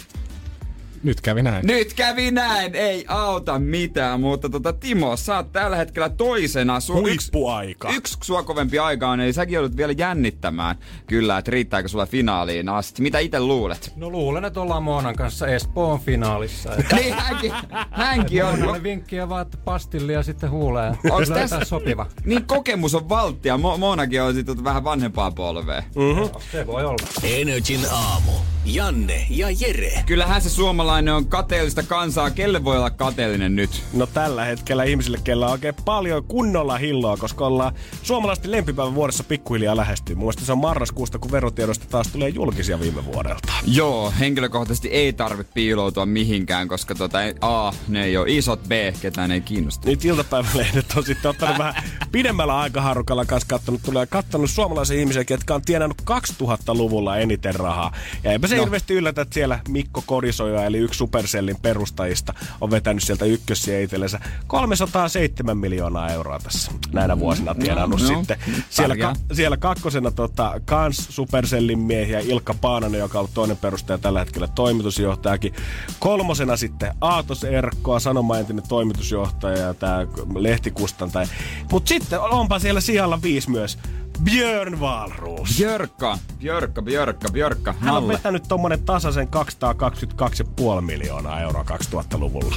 [1.08, 1.68] Nyt kävi näin.
[1.68, 6.76] Nyt kävi näin, ei auta mitään, mutta tota, Timo, sä oot tällä hetkellä toisena.
[6.78, 7.89] Yksi, Huippuaika.
[7.89, 10.76] yksi sua kovempi aika on, eli säkin joudut vielä jännittämään.
[11.08, 13.01] Kyllä, että riittääkö sulla finaaliin asti.
[13.01, 13.93] Mitä itse luulet?
[13.95, 16.76] No luulen, että ollaan Moonan kanssa Espoon finaalissa.
[16.76, 17.53] Että niin hänkin,
[17.91, 18.55] hänkin on.
[18.60, 20.97] Moonalle vinkkiä vaan, että pastillia sitten huuleen.
[21.12, 22.05] Onks Löytää tässä sopiva?
[22.26, 23.58] Niin kokemus on valttia.
[23.58, 25.84] Mo- Monakin on sitten vähän vanhempaa polvea.
[25.95, 26.30] Mm-hmm.
[26.51, 27.08] Se voi olla.
[27.24, 28.32] Energin aamu.
[28.66, 30.03] Janne ja Jere.
[30.05, 32.30] Kyllähän se suomalainen on kateellista kansaa.
[32.30, 33.84] Kelle voi olla kateellinen nyt?
[33.93, 37.74] No tällä hetkellä ihmisille, kellä on oikein paljon kunnolla hilloa, koska ollaan
[38.04, 40.16] suomalaisten lempipäivän vuodessa pikkuhiljaa lähestyy.
[40.16, 43.54] Muassa se on marraskuusta, kun verotiedosta taas tulee julkisia viime vuodelta.
[43.66, 48.72] Joo, henkilökohtaisesti ei tarvitse piiloutua mihinkään, koska tota, ei- A, ne ei ole isot, B,
[49.02, 49.89] ketään ei kiinnosta.
[49.89, 55.56] Nyt iltapäivälehdet on sitten ottanut vähän pidemmällä aikaharukalla kanssa kattonut, tulee kattonut suomalaisia ihmisiä, jotka
[55.56, 57.91] on tienannut 2000-luvulla eniten rahaa.
[58.24, 58.62] Ja eipä se no.
[58.64, 64.19] hirveästi yllätä, että siellä Mikko Korisoja, eli yksi Supercellin perustajista, on vetänyt sieltä ykkössiä itsellensä
[64.47, 68.38] 307 miljoonaa euroa tässä näinä vuosina tienannut no, sitten.
[68.69, 74.19] Siellä, ka- siellä kakkosena tota, kans Supercellin miehiä Ilkka Paananen, joka on toinen perustaja tällä
[74.19, 75.53] hetkellä toimitusjohtajakin.
[75.99, 81.28] Kolmosena sitten Aatos Erkkoa, Sanoma entinen toimitusjohtaja ja tämä lehtikustantaja.
[81.71, 83.78] Mutta sitten onpa siellä sijalla viisi myös
[84.24, 85.57] Björn Wahlroos.
[85.57, 92.55] Björkka, Björkka, Björkka, Björkka, Hän on vetänyt tommonen tasaisen 222,5 miljoonaa euroa 2000-luvulla.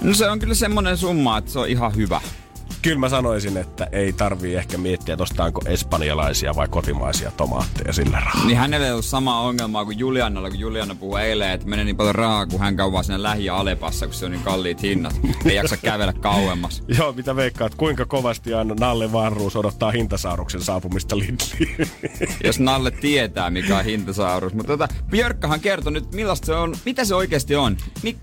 [0.00, 2.20] No se on kyllä semmonen summa, että se on ihan hyvä.
[2.84, 8.20] Kyllä mä sanoisin, että ei tarvii ehkä miettiä, että ostaanko espanjalaisia vai kotimaisia tomaatteja sillä
[8.20, 8.46] rahalla.
[8.46, 11.96] Niin hänellä ei ollut samaa ongelmaa kuin Juliannalla, kun Juliana puhui eilen, että menee niin
[11.96, 15.20] paljon rahaa, kun hän käy vaan siinä lähi Alepassa, kun se on niin kalliit hinnat.
[15.44, 16.82] Ei jaksa kävellä kauemmas.
[16.98, 21.88] Joo, mitä veikkaat, kuinka kovasti aina Nalle Vanruus odottaa hintasauruksen saapumista Lidliin?
[22.44, 24.54] Jos Nalle tietää, mikä on hintasaurus.
[24.54, 27.76] Mutta tota, Björkkahan kertoi nyt, millaista se on, mitä se oikeasti on.
[28.02, 28.16] Mi-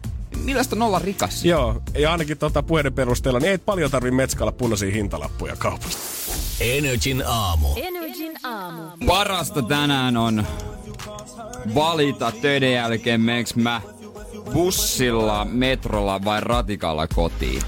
[0.44, 1.46] millaista on olla rikas?
[1.46, 5.98] Joo, ja ainakin tota puheiden perusteella, niin ei paljon tarvi metskailla punaisia hintalappuja kaupasta.
[6.60, 7.68] Energin aamu.
[7.76, 8.82] Energin aamu.
[9.08, 10.48] Parasta tänään on
[11.76, 13.82] valita töiden jälkeen, meneekö mä
[14.54, 17.62] bussilla, metrolla vai ratikalla kotiin.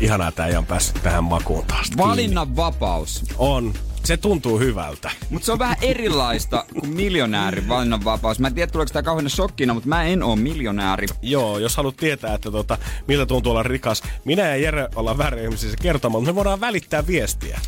[0.00, 1.90] Ihanaa, että ei on päässyt tähän makuun taas.
[1.96, 3.24] Valinnan vapaus.
[3.38, 3.72] On.
[4.06, 5.10] Se tuntuu hyvältä.
[5.30, 8.38] Mutta se on vähän erilaista kuin miljonäärin valinnanvapaus.
[8.38, 11.06] Mä en tiedä, tuleeko tämä kauhean shokkina, mutta mä en oo miljonääri.
[11.22, 12.78] Joo, jos haluat tietää, että tota,
[13.08, 16.60] miltä tuntuu olla rikas, minä ja Jere ollaan väärin ihmisiä se kertomaan, mutta me voidaan
[16.60, 17.60] välittää viestiä.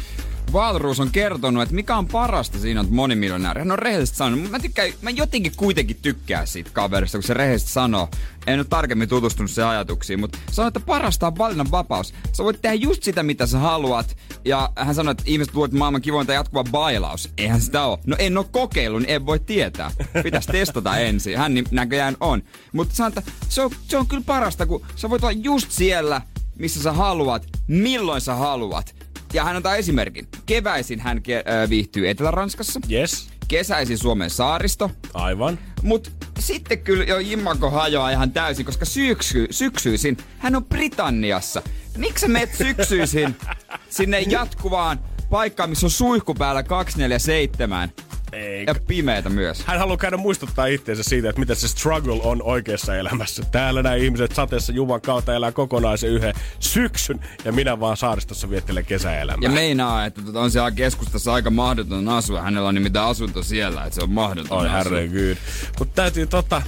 [0.53, 3.59] Valruus on kertonut, että mikä on parasta siinä, että monimiljonääri.
[3.59, 4.51] Hän on rehellisesti sanonut.
[4.51, 8.09] Mä, tykkään, mä jotenkin kuitenkin tykkään siitä kaverista, kun se rehellisesti sanoo.
[8.47, 12.15] En ole tarkemmin tutustunut sen ajatuksiin, mutta sanoo, että parasta on valinnan vapaus.
[12.33, 14.17] Sä voit tehdä just sitä, mitä sä haluat.
[14.45, 17.31] Ja hän sanoi, että ihmiset että maailman kivointa jatkuva bailaus.
[17.39, 17.99] Eihän sitä ole.
[18.07, 19.91] No en ole kokeillut, niin en voi tietää.
[20.23, 21.39] Pitäisi testata ensin.
[21.39, 22.43] Hän näköjään on.
[22.73, 26.21] Mutta sanoo, että se on, se on kyllä parasta, kun sä voit olla just siellä,
[26.59, 28.98] missä sä haluat, milloin sä haluat.
[29.33, 30.29] Ja hän antaa esimerkin.
[30.47, 32.81] Keväisin hän ke- äh, viihtyy Etelä-Ranskassa.
[32.91, 33.29] Yes.
[33.49, 34.91] Kesäisin Suomen saaristo.
[35.15, 35.59] Aivan.
[35.83, 41.63] Mut sitten kyllä jo Immanko hajoaa ihan täysin, koska syksy, syksyisin hän on Britanniassa.
[41.97, 43.37] Miksi sä meet syksyisin
[43.91, 45.01] sinne jatkuvaan
[45.31, 47.93] paikkaan, missä on suihku päällä 247?
[48.39, 48.73] Eikä.
[48.73, 49.65] Ja pimeätä myös.
[49.67, 53.43] Hän haluaa käydä muistuttaa itseensä siitä, että mitä se struggle on oikeassa elämässä.
[53.53, 58.85] Täällä nämä ihmiset sateessa Juvan kautta elää kokonaisen yhden syksyn, ja minä vaan saaristossa viettelen
[58.85, 59.49] kesäelämää.
[59.49, 62.43] Ja meinaa, että tota on siellä keskustassa aika mahdoton asua.
[62.43, 65.37] Hänellä on nimittäin asunto siellä, että se on mahdoton Oi herregud.
[65.79, 66.63] Mutta täytyy tota...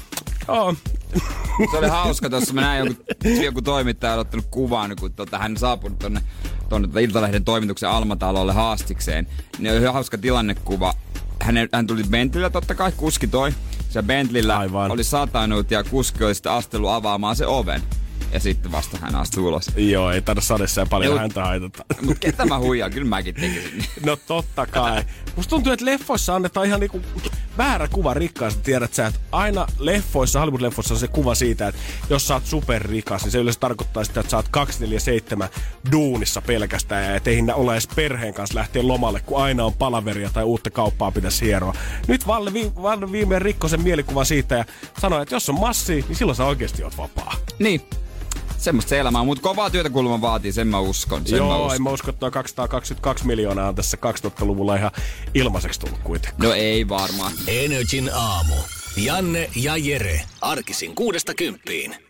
[0.49, 0.75] Joo.
[1.71, 2.55] Se oli hauska tuossa.
[2.55, 6.21] Mä näin joku, joku toimittaja on ottanut kuvan, kun tota, hän saapunut tonne,
[6.69, 9.27] tonne tota Iltalehden toimituksen Almatalolle haastikseen.
[9.59, 10.95] Niin oli hauska tilannekuva.
[11.41, 13.53] Hän, hän tuli Bentleyllä totta kai, kuski toi.
[13.89, 14.91] Se Bentleyllä Aivan.
[14.91, 17.83] oli satanut ja kuski oli sitten astellut avaamaan se oven.
[18.33, 19.71] Ja sitten vasta hän astui ulos.
[19.77, 21.19] Joo, ei taida sadessa ja paljon Joo.
[21.19, 21.85] häntä haitata.
[22.03, 22.91] Mut ketä mä huijaan?
[22.93, 23.85] Kyllä mäkin tekisin.
[24.07, 25.05] No totta kai.
[25.37, 27.01] Musta tuntuu, että leffoissa annetaan ihan niinku
[27.59, 28.61] väärä kuva rikkaasta.
[28.63, 33.23] Tiedät sä, että aina leffoissa, Hollywood-leffoissa on se kuva siitä, että jos sä oot superrikas,
[33.23, 35.49] niin se yleensä tarkoittaa sitä, että sä oot 247
[35.93, 40.31] duunissa pelkästään ja et eihin ole edes perheen kanssa lähteä lomalle, kun aina on palaveria
[40.33, 41.75] tai uutta kauppaa pitäisi hieroa.
[42.09, 44.65] Nyt Valle, vi- Valle viimein rikkoi sen mielikuvan siitä ja
[45.01, 47.35] sanoi, että jos on massi, niin silloin sä oikeasti oot vapaa.
[47.59, 47.81] Niin.
[48.61, 51.27] Semmoista se elämä on, mutta kovaa työtä kuulemma vaatii, sen mä uskon.
[51.27, 51.77] Sen mä Joo, uskon.
[51.77, 54.91] en mä usko, että noin 222 miljoonaa on tässä 2000-luvulla ihan
[55.35, 56.49] ilmaiseksi tullut kuitenkaan.
[56.49, 57.33] No ei varmaan.
[57.47, 58.55] Energin aamu.
[58.97, 60.21] Janne ja Jere.
[60.41, 62.10] Arkisin kuudesta kymppiin.